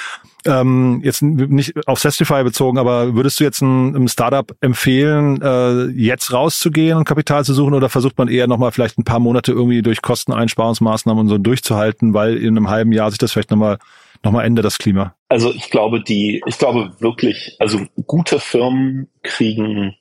Ähm, 0.44 1.00
jetzt 1.02 1.22
nicht 1.22 1.88
auf 1.88 1.98
Sestrify 1.98 2.44
bezogen, 2.44 2.78
aber 2.78 3.14
würdest 3.14 3.40
du 3.40 3.44
jetzt 3.44 3.62
einem 3.62 4.06
Startup 4.06 4.54
empfehlen, 4.60 5.42
äh, 5.42 5.86
jetzt 5.86 6.32
rauszugehen 6.32 6.96
und 6.96 7.04
Kapital 7.04 7.44
zu 7.44 7.52
suchen 7.52 7.74
oder 7.74 7.88
versucht 7.88 8.16
man 8.16 8.28
eher 8.28 8.46
nochmal 8.46 8.70
vielleicht 8.70 8.96
ein 8.96 9.04
paar 9.04 9.18
Monate 9.18 9.50
irgendwie 9.50 9.82
durch 9.82 10.02
Kosteneinsparungsmaßnahmen 10.02 11.22
und 11.22 11.28
so 11.28 11.38
durchzuhalten, 11.38 12.14
weil 12.14 12.36
in 12.36 12.56
einem 12.56 12.70
halben 12.70 12.92
Jahr 12.92 13.10
sich 13.10 13.18
das 13.18 13.32
vielleicht 13.32 13.50
nochmal 13.50 13.78
nochmal 14.22 14.44
ändert, 14.44 14.64
das 14.64 14.78
Klima? 14.78 15.14
Also 15.28 15.52
ich 15.52 15.70
glaube, 15.70 16.02
die, 16.02 16.42
ich 16.46 16.58
glaube 16.58 16.92
wirklich, 17.00 17.56
also 17.58 17.80
gute 18.06 18.38
Firmen 18.38 19.08
kriegen 19.22 19.94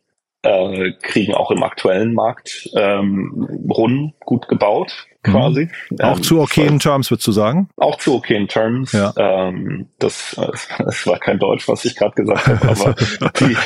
äh, 0.46 0.94
kriegen 1.02 1.34
auch 1.34 1.52
im 1.52 1.64
aktuellen 1.64 2.14
Markt 2.14 2.70
ähm, 2.76 3.66
Runden 3.70 4.14
gut 4.20 4.48
gebaut, 4.48 5.08
mhm. 5.26 5.32
quasi. 5.32 5.70
Mhm. 5.90 6.02
Auch 6.02 6.18
ähm, 6.18 6.24
zu 6.24 6.42
okayen 6.42 6.80
Terms, 6.80 7.10
würdest 7.12 7.28
du 7.28 7.32
sagen? 7.32 7.70
Auch 7.78 7.98
zu 7.98 8.16
okayen 8.16 8.48
Terms. 8.48 8.92
Ja. 8.92 9.14
Ähm, 9.18 9.88
das, 10.00 10.36
das 10.78 11.08
war 11.08 11.20
kein 11.20 11.40
Deutsch, 11.40 11.68
was 11.68 11.86
ich 11.86 11.96
gerade 11.96 12.16
gesagt 12.16 12.48
habe, 12.48 12.70
aber 12.70 12.96
die, 13.40 13.58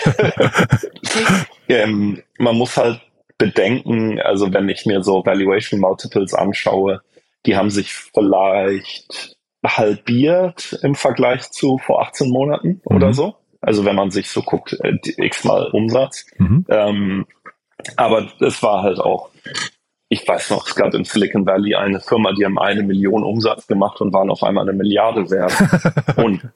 ähm, 1.74 2.22
man 2.38 2.56
muss 2.56 2.78
halt 2.78 3.02
bedenken, 3.38 4.20
also 4.20 4.54
wenn 4.54 4.68
ich 4.70 4.86
mir 4.86 5.04
so 5.04 5.26
Valuation 5.26 5.80
Multiples 5.80 6.34
anschaue, 6.34 7.02
die 7.46 7.56
haben 7.56 7.70
sich 7.70 7.94
vielleicht 7.94 9.38
halbiert 9.66 10.78
im 10.84 10.96
Vergleich 10.96 11.52
zu 11.52 11.78
vor 11.78 12.02
18 12.02 12.30
Monaten 12.30 12.68
mhm. 12.68 12.96
oder 12.96 13.14
so. 13.14 13.36
Also 13.62 13.86
wenn 13.86 13.96
man 13.96 14.12
sich 14.12 14.30
so 14.30 14.42
guckt, 14.42 14.78
äh, 14.84 14.98
x-mal 15.18 15.68
Umsatz. 15.72 16.26
Mhm. 16.38 16.66
Ähm, 16.70 17.26
aber 17.96 18.28
es 18.40 18.62
war 18.64 18.84
halt 18.84 19.00
auch, 19.00 19.30
ich 20.12 20.28
weiß 20.28 20.50
noch, 20.50 20.68
es 20.68 20.76
gab 20.76 20.94
in 20.96 21.06
Silicon 21.06 21.46
Valley 21.46 21.76
eine 21.76 22.00
Firma, 22.00 22.34
die 22.34 22.44
haben 22.44 22.58
eine 22.58 22.82
Million 22.82 23.24
Umsatz 23.24 23.68
gemacht 23.68 24.02
und 24.02 24.12
waren 24.12 24.32
auf 24.32 24.42
einmal 24.42 24.68
eine 24.68 24.76
Milliarde 24.76 25.30
wert. 25.30 25.54
und 26.18 26.50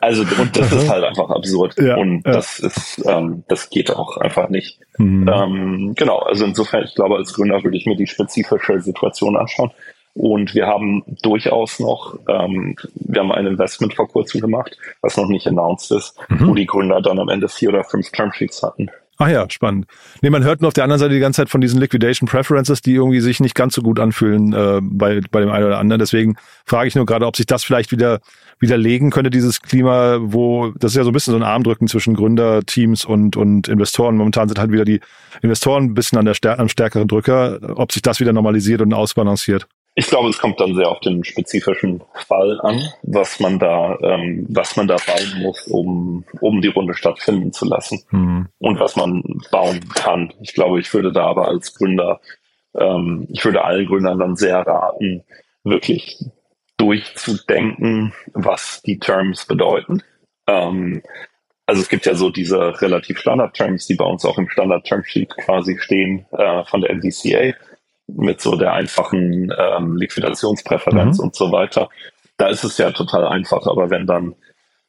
also 0.00 0.22
und 0.22 0.56
das 0.56 0.70
ist 0.70 0.88
halt 0.88 1.02
einfach 1.02 1.28
absurd. 1.30 1.74
Ja, 1.76 1.96
und 1.96 2.24
ja. 2.24 2.32
das 2.32 2.60
ist, 2.60 3.02
ähm, 3.04 3.42
das 3.48 3.68
geht 3.68 3.90
auch 3.90 4.16
einfach 4.18 4.48
nicht. 4.48 4.78
Mhm. 4.98 5.28
Ähm, 5.28 5.94
genau, 5.96 6.18
also 6.18 6.44
insofern, 6.44 6.84
ich 6.84 6.94
glaube, 6.94 7.16
als 7.16 7.34
Gründer 7.34 7.62
würde 7.64 7.76
ich 7.76 7.86
mir 7.86 7.96
die 7.96 8.06
spezifische 8.06 8.80
Situation 8.80 9.36
anschauen. 9.36 9.72
Und 10.14 10.54
wir 10.54 10.66
haben 10.66 11.02
durchaus 11.22 11.80
noch, 11.80 12.16
ähm, 12.28 12.76
wir 12.94 13.20
haben 13.20 13.32
ein 13.32 13.46
Investment 13.46 13.94
vor 13.94 14.08
kurzem 14.08 14.40
gemacht, 14.40 14.78
was 15.02 15.16
noch 15.16 15.28
nicht 15.28 15.46
announced 15.46 15.90
ist, 15.90 16.16
mhm. 16.28 16.48
wo 16.48 16.54
die 16.54 16.66
Gründer 16.66 17.02
dann 17.02 17.18
am 17.18 17.28
Ende 17.28 17.48
vier 17.48 17.70
oder 17.70 17.82
fünf 17.82 18.10
Termsheets 18.10 18.62
hatten. 18.62 18.90
Ach 19.16 19.28
ja, 19.28 19.48
spannend. 19.48 19.86
Nee, 20.22 20.30
man 20.30 20.42
hört 20.42 20.60
nur 20.60 20.68
auf 20.68 20.74
der 20.74 20.84
anderen 20.84 20.98
Seite 20.98 21.14
die 21.14 21.20
ganze 21.20 21.42
Zeit 21.42 21.48
von 21.48 21.60
diesen 21.60 21.78
Liquidation 21.80 22.28
Preferences, 22.28 22.82
die 22.82 22.94
irgendwie 22.94 23.20
sich 23.20 23.38
nicht 23.38 23.54
ganz 23.54 23.74
so 23.74 23.82
gut 23.82 24.00
anfühlen 24.00 24.52
äh, 24.52 24.80
bei, 24.82 25.20
bei 25.30 25.40
dem 25.40 25.50
einen 25.50 25.66
oder 25.66 25.78
anderen. 25.78 26.00
Deswegen 26.00 26.36
frage 26.64 26.88
ich 26.88 26.96
nur 26.96 27.06
gerade, 27.06 27.26
ob 27.26 27.36
sich 27.36 27.46
das 27.46 27.62
vielleicht 27.62 27.92
wieder 27.92 28.20
widerlegen 28.58 29.10
könnte, 29.10 29.30
dieses 29.30 29.62
Klima, 29.62 30.18
wo 30.20 30.72
das 30.76 30.92
ist 30.92 30.96
ja 30.96 31.04
so 31.04 31.10
ein 31.10 31.12
bisschen 31.12 31.32
so 31.32 31.38
ein 31.38 31.44
Armdrücken 31.44 31.86
zwischen 31.86 32.14
Gründerteams 32.14 33.04
und, 33.04 33.36
und 33.36 33.68
Investoren. 33.68 34.16
Momentan 34.16 34.48
sind 34.48 34.58
halt 34.58 34.72
wieder 34.72 34.84
die 34.84 35.00
Investoren 35.42 35.84
ein 35.84 35.94
bisschen 35.94 36.18
an 36.18 36.24
der 36.24 36.58
am 36.58 36.68
stärkeren 36.68 37.06
Drücker, 37.06 37.60
ob 37.76 37.92
sich 37.92 38.02
das 38.02 38.18
wieder 38.18 38.32
normalisiert 38.32 38.80
und 38.80 38.94
ausbalanciert. 38.94 39.68
Ich 39.96 40.06
glaube, 40.06 40.28
es 40.28 40.38
kommt 40.38 40.58
dann 40.58 40.74
sehr 40.74 40.88
auf 40.88 40.98
den 41.00 41.22
spezifischen 41.22 42.02
Fall 42.14 42.60
an, 42.62 42.82
was 43.02 43.38
man 43.38 43.60
da, 43.60 43.96
ähm, 44.02 44.44
was 44.48 44.76
man 44.76 44.88
da 44.88 44.96
bauen 44.96 45.42
muss, 45.42 45.68
um, 45.68 46.24
um 46.40 46.60
die 46.60 46.68
Runde 46.68 46.94
stattfinden 46.94 47.52
zu 47.52 47.64
lassen 47.64 48.02
mhm. 48.10 48.48
und 48.58 48.80
was 48.80 48.96
man 48.96 49.22
bauen 49.52 49.80
kann. 49.94 50.32
Ich 50.40 50.52
glaube, 50.52 50.80
ich 50.80 50.92
würde 50.92 51.12
da 51.12 51.26
aber 51.26 51.46
als 51.46 51.74
Gründer, 51.74 52.20
ähm, 52.76 53.28
ich 53.30 53.44
würde 53.44 53.64
allen 53.64 53.86
Gründern 53.86 54.18
dann 54.18 54.34
sehr 54.34 54.58
raten, 54.58 55.22
wirklich 55.62 56.18
durchzudenken, 56.76 58.12
was 58.32 58.82
die 58.82 58.98
Terms 58.98 59.46
bedeuten. 59.46 60.02
Ähm, 60.48 61.02
also 61.66 61.80
es 61.80 61.88
gibt 61.88 62.04
ja 62.04 62.14
so 62.14 62.30
diese 62.30 62.80
relativ 62.82 63.18
Standard-Terms, 63.20 63.86
die 63.86 63.94
bei 63.94 64.04
uns 64.04 64.24
auch 64.24 64.38
im 64.38 64.48
Standard-Termsheet 64.48 65.36
quasi 65.36 65.78
stehen 65.78 66.26
äh, 66.32 66.64
von 66.64 66.80
der 66.80 66.90
NDCA 66.90 67.54
mit 68.06 68.40
so 68.40 68.56
der 68.56 68.72
einfachen 68.72 69.52
ähm, 69.56 69.96
Liquidationspräferenz 69.96 71.18
mhm. 71.18 71.24
und 71.24 71.34
so 71.34 71.52
weiter. 71.52 71.88
Da 72.36 72.48
ist 72.48 72.64
es 72.64 72.78
ja 72.78 72.90
total 72.90 73.26
einfach, 73.26 73.66
aber 73.66 73.90
wenn 73.90 74.06
dann, 74.06 74.34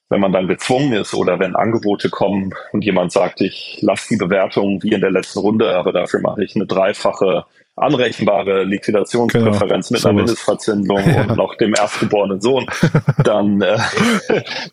wenn 0.10 0.19
man 0.19 0.32
dann 0.32 0.47
gezwungen 0.47 0.93
ist 0.93 1.13
oder 1.13 1.39
wenn 1.39 1.56
Angebote 1.56 2.10
kommen 2.10 2.54
und 2.71 2.84
jemand 2.84 3.12
sagt, 3.12 3.41
ich 3.41 3.80
lasse 3.82 4.10
die 4.10 4.17
Bewertung 4.17 4.82
wie 4.84 4.93
in 4.93 5.01
der 5.01 5.12
letzten 5.12 5.39
Runde, 5.39 5.75
aber 5.75 5.91
dafür 5.91 6.21
mache 6.21 6.43
ich 6.43 6.56
eine 6.56 6.65
dreifache 6.65 7.45
anrechenbare 7.78 8.63
Liquidationspräferenz 8.63 9.89
genau, 9.89 9.97
mit 9.97 10.06
einer 10.06 10.13
Mindestverzinsung 10.13 10.99
ja. 11.08 11.21
und 11.23 11.36
noch 11.36 11.56
dem 11.56 11.73
erstgeborenen 11.73 12.39
Sohn, 12.39 12.65
dann, 13.23 13.62
äh, 13.62 13.78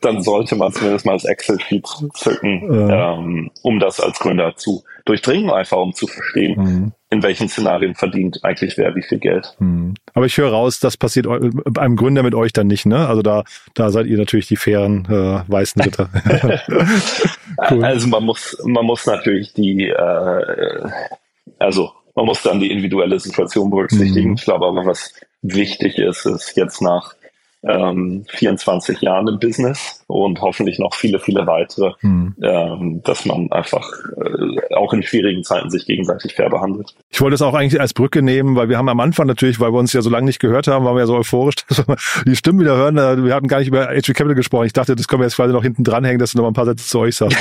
dann 0.01 0.23
sollte 0.23 0.55
man 0.55 0.73
zumindest 0.73 1.05
mal 1.05 1.15
das 1.15 1.25
Excel-Sheet 1.25 1.87
zücken, 2.15 2.89
ja. 2.89 3.15
ähm, 3.15 3.51
um 3.63 3.81
das 3.81 3.99
als 4.01 4.19
Gründer 4.21 4.55
zu 4.55 4.85
durchdringen, 5.05 5.51
einfach 5.51 5.79
um 5.79 5.93
zu 5.93 6.07
verstehen, 6.07 6.61
mhm. 6.61 6.93
in 7.11 7.23
welchen 7.23 7.49
Szenarien 7.49 7.95
verdient 7.95 8.41
eigentlich 8.43 8.77
wer 8.77 8.95
wie 8.95 9.03
viel 9.03 9.19
Geld. 9.19 9.55
Mhm. 9.59 9.95
Aber 10.15 10.27
ich 10.27 10.37
höre 10.37 10.51
raus, 10.51 10.81
das 10.81 10.97
passiert 10.97 11.27
einem 11.27 11.97
Gründer 11.97 12.23
mit 12.23 12.35
euch 12.35 12.53
dann 12.53 12.67
nicht, 12.67 12.87
ne? 12.87 13.07
Also 13.09 13.23
da, 13.23 13.45
da 13.75 13.91
seid 13.91 14.07
ihr 14.07 14.19
natürlich 14.19 14.49
die 14.49 14.57
fairen 14.57 15.05
äh, 15.07 15.43
weißen 15.51 15.83
Ritter. 15.85 16.09
cool. 17.71 17.85
Also 17.85 18.09
man 18.09 18.25
muss, 18.25 18.57
man 18.65 18.85
muss 18.85 19.07
natürlich 19.07 19.53
die, 19.55 19.89
äh, 19.89 20.91
also 21.59 21.93
man 22.15 22.27
muss 22.27 22.43
dann 22.43 22.61
die 22.61 22.71
individuelle 22.71 23.19
Situation 23.19 23.71
berücksichtigen. 23.71 24.31
Mhm. 24.31 24.35
Ich 24.37 24.45
glaube 24.45 24.67
aber, 24.67 24.85
was 24.87 25.15
wichtig 25.43 25.99
ist, 25.99 26.27
ist 26.27 26.57
jetzt 26.57 26.83
nach 26.83 27.15
ähm, 27.65 28.25
24 28.29 29.01
Jahren 29.01 29.29
im 29.29 29.39
Business 29.39 30.05
und 30.09 30.41
hoffentlich 30.41 30.79
noch 30.79 30.95
viele, 30.95 31.21
viele 31.21 31.47
weitere, 31.47 31.93
hm. 32.01 32.35
ähm, 32.43 33.03
dass 33.05 33.25
man 33.25 33.51
einfach 33.53 33.89
äh, 34.17 34.75
auch 34.75 34.93
in 34.93 35.03
schwierigen 35.03 35.45
Zeiten 35.45 35.71
sich 35.71 35.87
gegenseitig 35.87 36.35
fair 36.35 36.51
behandelt. 36.51 36.95
Ich 37.11 37.21
wollte 37.21 37.35
es 37.35 37.43
auch 37.43 37.55
eigentlich 37.55 37.81
als 37.81 37.95
Brücke 37.95 38.23
nehmen, 38.23 38.57
weil 38.57 38.69
wir 38.69 38.79
haben 38.79 38.89
am 38.89 39.01
Anfang 39.01 39.27
natürlich, 39.27 39.61
weil 39.61 39.73
wir 39.73 39.79
uns 39.79 39.93
ja 39.93 40.03
so 40.03 40.11
lange 40.11 40.27
nicht 40.27 40.41
gehört 40.41 40.67
haben, 40.67 40.85
waren 40.85 40.97
wir 40.97 41.01
ja 41.01 41.07
so 41.07 41.17
euphorisch, 41.17 41.55
dass 41.69 41.87
wir 41.87 41.97
die 42.27 42.37
Stimmen 42.37 42.61
wieder 42.61 42.77
hören. 42.77 42.99
Äh, 42.99 43.25
wir 43.25 43.35
hatten 43.35 43.49
gar 43.49 43.59
nicht 43.59 43.69
über 43.69 43.87
HG 43.87 44.13
Capital 44.13 44.35
gesprochen. 44.35 44.67
Ich 44.67 44.73
dachte, 44.73 44.97
das 44.97 45.07
können 45.07 45.21
wir 45.21 45.27
jetzt 45.27 45.37
quasi 45.37 45.53
noch 45.53 45.63
hinten 45.63 45.85
dranhängen, 45.85 46.19
dass 46.19 46.33
du 46.33 46.39
noch 46.39 46.45
mal 46.45 46.51
ein 46.51 46.55
paar 46.55 46.67
Sätze 46.67 46.87
zu 46.87 46.99
euch 46.99 47.17
sagst. 47.17 47.39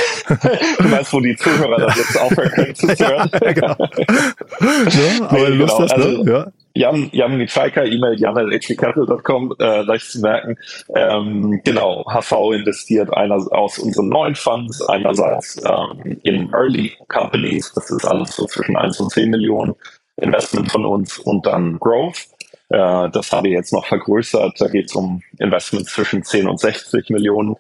du 0.80 0.88
meinst, 0.88 1.12
wo 1.14 1.20
die 1.20 1.36
Zuhörer 1.36 1.88
das 1.88 1.98
jetzt 1.98 2.22
aufhören 2.22 2.52
können 2.52 2.76
zu 2.76 2.88
hören? 2.88 3.30
ja, 3.42 3.52
genau. 3.54 3.76
ja, 3.80 5.28
aber 5.28 5.50
nee, 5.50 5.56
Lust 5.56 5.78
genau. 5.78 5.90
hast, 5.90 5.98
ne? 5.98 6.04
Also, 6.04 6.26
ja. 6.26 6.48
Jan, 6.74 7.10
Jan 7.12 7.38
Nitschaiker, 7.38 7.86
E-Mail 7.86 8.20
jan.hgcapital.com, 8.20 9.56
äh, 9.60 9.82
leicht 9.82 10.10
zu 10.10 10.22
merken. 10.22 10.58
Ähm, 10.96 11.62
genau, 11.64 12.06
HV 12.06 12.54
investiert 12.54 13.14
einer 13.14 13.36
aus 13.52 13.78
unseren 13.80 14.10
neuen 14.10 14.36
Funds, 14.36 14.82
einerseits 14.88 15.62
ähm, 15.66 16.20
in 16.24 16.50
Early 16.54 16.94
Companies, 17.08 17.74
das 17.74 17.92
ist 17.92 18.06
alles 18.06 18.36
so 18.36 18.46
zwischen 18.46 18.78
1 18.78 19.00
und 19.00 19.12
10 19.12 19.30
Millionen 19.30 19.76
Investment 20.18 20.72
von 20.72 20.86
uns 20.86 21.20
und 21.20 21.46
dann 21.46 21.78
Growth. 21.80 22.28
Äh, 22.70 23.10
das 23.10 23.32
habe 23.32 23.50
ich 23.50 23.54
jetzt 23.54 23.74
noch 23.74 23.86
vergrößert, 23.86 24.60
da 24.60 24.68
geht 24.68 24.86
es 24.86 24.96
um 24.96 25.22
Investments 25.40 25.94
zwischen 25.94 26.24
10 26.24 26.48
und 26.48 26.60
60 26.60 27.10
Millionen. 27.10 27.56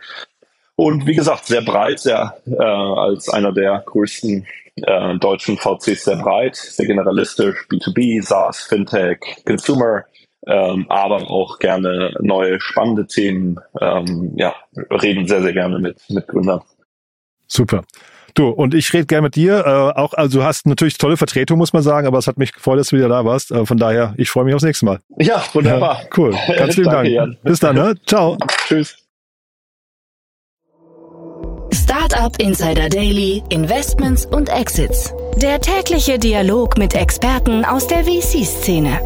Und 0.76 1.06
wie 1.06 1.16
gesagt, 1.16 1.46
sehr 1.46 1.62
breit, 1.62 2.00
sehr 2.00 2.38
äh, 2.48 2.64
als 2.64 3.30
einer 3.30 3.52
der 3.52 3.84
größten 3.86 4.48
äh, 4.76 5.18
deutschen 5.18 5.58
VCs 5.58 6.06
sehr 6.06 6.18
breit, 6.18 6.56
sehr 6.56 6.86
generalistisch, 6.86 7.68
B2B, 7.70 8.22
SaaS, 8.22 8.62
Fintech, 8.62 9.20
Consumer, 9.46 10.04
ähm, 10.48 10.86
aber 10.90 11.30
auch 11.30 11.60
gerne 11.60 12.14
neue 12.20 12.60
spannende 12.60 13.06
Themen. 13.08 13.60
Ähm, 13.80 14.34
ja, 14.38 14.56
reden 14.90 15.28
sehr, 15.28 15.42
sehr 15.42 15.54
gerne 15.54 15.80
mit, 15.80 15.98
mit 16.10 16.28
Gründern. 16.28 16.62
Super. 17.48 17.84
Du, 18.34 18.48
und 18.48 18.74
ich 18.74 18.94
rede 18.94 19.06
gerne 19.06 19.24
mit 19.24 19.36
dir. 19.36 19.66
Äh, 19.66 20.00
auch, 20.00 20.14
also 20.14 20.40
du 20.40 20.46
hast 20.46 20.66
natürlich 20.66 20.98
tolle 20.98 21.18
Vertretung, 21.18 21.58
muss 21.58 21.74
man 21.74 21.84
sagen, 21.84 22.08
aber 22.08 22.18
es 22.18 22.28
hat 22.28 22.38
mich 22.38 22.54
gefreut, 22.54 22.80
dass 22.80 22.88
du 22.88 22.96
wieder 22.96 23.10
da 23.10 23.26
warst. 23.26 23.52
Äh, 23.52 23.66
von 23.66 23.78
daher, 23.78 24.14
ich 24.18 24.30
freue 24.30 24.46
mich 24.46 24.56
aufs 24.56 24.64
nächste 24.64 24.86
Mal. 24.86 25.00
Ja, 25.18 25.44
wunderbar. 25.54 26.02
Ja, 26.04 26.10
cool. 26.18 26.36
Ganz 26.58 26.76
vielen 26.76 26.90
Dank. 26.90 27.10
Jan. 27.10 27.38
Bis 27.44 27.60
dann, 27.60 27.76
ne? 27.76 27.96
Ciao. 28.06 28.38
Tschüss. 28.68 29.01
Startup 32.12 32.42
Insider 32.42 32.90
Daily, 32.90 33.42
Investments 33.48 34.26
und 34.26 34.50
Exits. 34.50 35.14
Der 35.38 35.62
tägliche 35.62 36.20
Dialog 36.20 36.78
mit 36.78 36.94
Experten 36.94 37.64
aus 37.64 37.88
der 37.88 38.04
VC-Szene. 38.04 39.00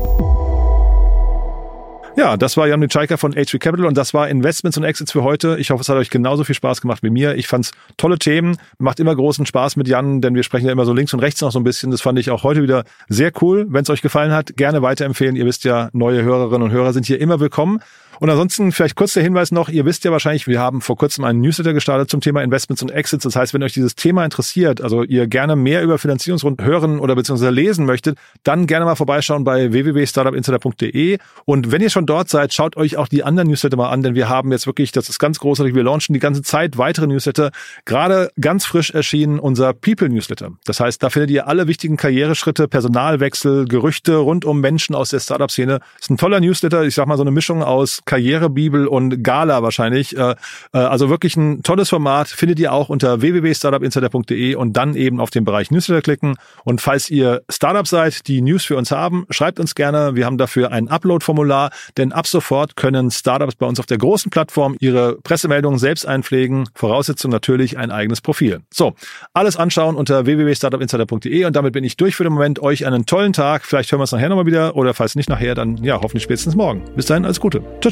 Ja, 2.17 2.35
das 2.35 2.57
war 2.57 2.67
Jan 2.67 2.79
Mitschaiker 2.79 3.19
von 3.19 3.35
H3 3.35 3.59
Capital 3.59 3.85
und 3.85 3.95
das 3.95 4.15
war 4.15 4.27
Investments 4.27 4.77
und 4.77 4.85
Exits 4.85 5.11
für 5.11 5.21
heute. 5.21 5.57
Ich 5.59 5.69
hoffe, 5.69 5.81
es 5.81 5.89
hat 5.89 5.97
euch 5.97 6.09
genauso 6.09 6.45
viel 6.45 6.55
Spaß 6.55 6.81
gemacht 6.81 7.03
wie 7.03 7.11
mir. 7.11 7.35
Ich 7.35 7.47
fand's 7.47 7.73
tolle 7.97 8.17
Themen, 8.17 8.57
macht 8.79 8.99
immer 8.99 9.15
großen 9.15 9.45
Spaß 9.45 9.75
mit 9.75 9.87
Jan, 9.87 10.21
denn 10.21 10.33
wir 10.33 10.41
sprechen 10.41 10.65
ja 10.65 10.71
immer 10.71 10.85
so 10.85 10.93
links 10.93 11.13
und 11.13 11.19
rechts 11.19 11.41
noch 11.41 11.51
so 11.51 11.59
ein 11.59 11.63
bisschen. 11.63 11.91
Das 11.91 12.01
fand 12.01 12.17
ich 12.17 12.31
auch 12.31 12.41
heute 12.41 12.63
wieder 12.63 12.85
sehr 13.07 13.31
cool. 13.41 13.67
Wenn 13.69 13.83
es 13.83 13.89
euch 13.91 14.01
gefallen 14.01 14.31
hat, 14.31 14.57
gerne 14.57 14.81
weiterempfehlen. 14.81 15.35
Ihr 15.35 15.45
wisst 15.45 15.63
ja, 15.63 15.89
neue 15.93 16.23
Hörerinnen 16.23 16.63
und 16.63 16.71
Hörer 16.71 16.91
sind 16.91 17.05
hier 17.05 17.21
immer 17.21 17.39
willkommen. 17.39 17.81
Und 18.19 18.29
ansonsten 18.29 18.71
vielleicht 18.71 18.95
kurz 18.95 19.13
der 19.13 19.23
Hinweis 19.23 19.51
noch, 19.51 19.69
ihr 19.69 19.85
wisst 19.85 20.03
ja 20.03 20.11
wahrscheinlich, 20.11 20.47
wir 20.47 20.59
haben 20.59 20.81
vor 20.81 20.97
kurzem 20.97 21.23
einen 21.23 21.41
Newsletter 21.41 21.73
gestartet 21.73 22.09
zum 22.09 22.21
Thema 22.21 22.41
Investments 22.41 22.81
und 22.81 22.91
Exits. 22.91 23.23
Das 23.23 23.35
heißt, 23.35 23.53
wenn 23.53 23.63
euch 23.63 23.73
dieses 23.73 23.95
Thema 23.95 24.23
interessiert, 24.23 24.81
also 24.81 25.03
ihr 25.03 25.27
gerne 25.27 25.55
mehr 25.55 25.83
über 25.83 25.97
Finanzierungsrunden 25.97 26.65
hören 26.65 26.99
oder 26.99 27.15
beziehungsweise 27.15 27.51
lesen 27.51 27.85
möchtet, 27.85 28.17
dann 28.43 28.67
gerne 28.67 28.85
mal 28.85 28.95
vorbeischauen 28.95 29.43
bei 29.43 29.71
www.startupinsider.de. 29.71 31.17
Und 31.45 31.71
wenn 31.71 31.81
ihr 31.81 31.89
schon 31.89 32.05
dort 32.05 32.29
seid, 32.29 32.53
schaut 32.53 32.77
euch 32.77 32.97
auch 32.97 33.07
die 33.07 33.23
anderen 33.23 33.49
Newsletter 33.49 33.77
mal 33.77 33.89
an, 33.89 34.01
denn 34.01 34.15
wir 34.15 34.29
haben 34.29 34.51
jetzt 34.51 34.67
wirklich, 34.67 34.91
das 34.91 35.09
ist 35.09 35.19
ganz 35.19 35.39
großartig, 35.39 35.75
wir 35.75 35.83
launchen 35.83 36.13
die 36.13 36.19
ganze 36.19 36.41
Zeit 36.41 36.77
weitere 36.77 37.07
Newsletter. 37.07 37.51
Gerade 37.85 38.31
ganz 38.39 38.65
frisch 38.65 38.91
erschienen 38.91 39.39
unser 39.39 39.73
People 39.73 40.09
Newsletter. 40.09 40.51
Das 40.65 40.79
heißt, 40.79 41.01
da 41.03 41.09
findet 41.09 41.31
ihr 41.31 41.47
alle 41.47 41.67
wichtigen 41.67 41.97
Karriereschritte, 41.97 42.67
Personalwechsel, 42.67 43.65
Gerüchte 43.65 44.15
rund 44.17 44.45
um 44.45 44.61
Menschen 44.61 44.95
aus 44.95 45.09
der 45.09 45.19
Startup-Szene. 45.19 45.79
Ist 45.99 46.09
ein 46.09 46.17
toller 46.17 46.39
Newsletter, 46.39 46.83
ich 46.83 46.95
sag 46.95 47.07
mal 47.07 47.17
so 47.17 47.23
eine 47.23 47.31
Mischung 47.31 47.63
aus 47.63 48.01
Karrierebibel 48.05 48.87
und 48.87 49.23
Gala 49.23 49.63
wahrscheinlich. 49.63 50.17
Äh, 50.17 50.35
äh, 50.73 50.77
also 50.77 51.09
wirklich 51.09 51.35
ein 51.35 51.63
tolles 51.63 51.89
Format, 51.89 52.27
findet 52.27 52.59
ihr 52.59 52.73
auch 52.73 52.89
unter 52.89 53.21
www.startupinsider.de 53.21 54.55
und 54.55 54.73
dann 54.73 54.95
eben 54.95 55.19
auf 55.19 55.29
den 55.29 55.45
Bereich 55.45 55.71
Newsletter 55.71 56.01
klicken. 56.01 56.35
Und 56.63 56.81
falls 56.81 57.09
ihr 57.09 57.41
Startup 57.49 57.87
seid, 57.87 58.27
die 58.27 58.41
News 58.41 58.65
für 58.65 58.77
uns 58.77 58.91
haben, 58.91 59.25
schreibt 59.29 59.59
uns 59.59 59.75
gerne. 59.75 60.15
Wir 60.15 60.25
haben 60.25 60.37
dafür 60.37 60.71
ein 60.71 60.87
Upload-Formular, 60.87 61.71
denn 61.97 62.11
ab 62.11 62.27
sofort 62.27 62.75
können 62.75 63.11
Startups 63.11 63.55
bei 63.55 63.65
uns 63.65 63.79
auf 63.79 63.85
der 63.85 63.97
großen 63.97 64.29
Plattform 64.29 64.75
ihre 64.79 65.17
Pressemeldungen 65.21 65.79
selbst 65.79 66.07
einpflegen. 66.07 66.69
Voraussetzung 66.75 67.31
natürlich 67.31 67.77
ein 67.77 67.91
eigenes 67.91 68.21
Profil. 68.21 68.61
So, 68.73 68.93
alles 69.33 69.57
anschauen 69.57 69.95
unter 69.95 70.25
www.startupinsider.de 70.25 71.45
und 71.45 71.55
damit 71.55 71.73
bin 71.73 71.83
ich 71.83 71.97
durch 71.97 72.15
für 72.15 72.23
den 72.23 72.33
Moment. 72.33 72.59
Euch 72.61 72.85
einen 72.85 73.05
tollen 73.05 73.33
Tag. 73.33 73.65
Vielleicht 73.65 73.91
hören 73.91 73.99
wir 73.99 74.03
uns 74.03 74.11
nachher 74.11 74.29
nochmal 74.29 74.45
wieder 74.45 74.75
oder 74.75 74.93
falls 74.93 75.15
nicht 75.15 75.29
nachher, 75.29 75.55
dann 75.55 75.77
ja, 75.83 75.95
hoffentlich 75.95 76.23
spätestens 76.23 76.55
morgen. 76.55 76.83
Bis 76.95 77.05
dahin, 77.05 77.25
alles 77.25 77.39
Gute. 77.39 77.61
Ciao, 77.81 77.91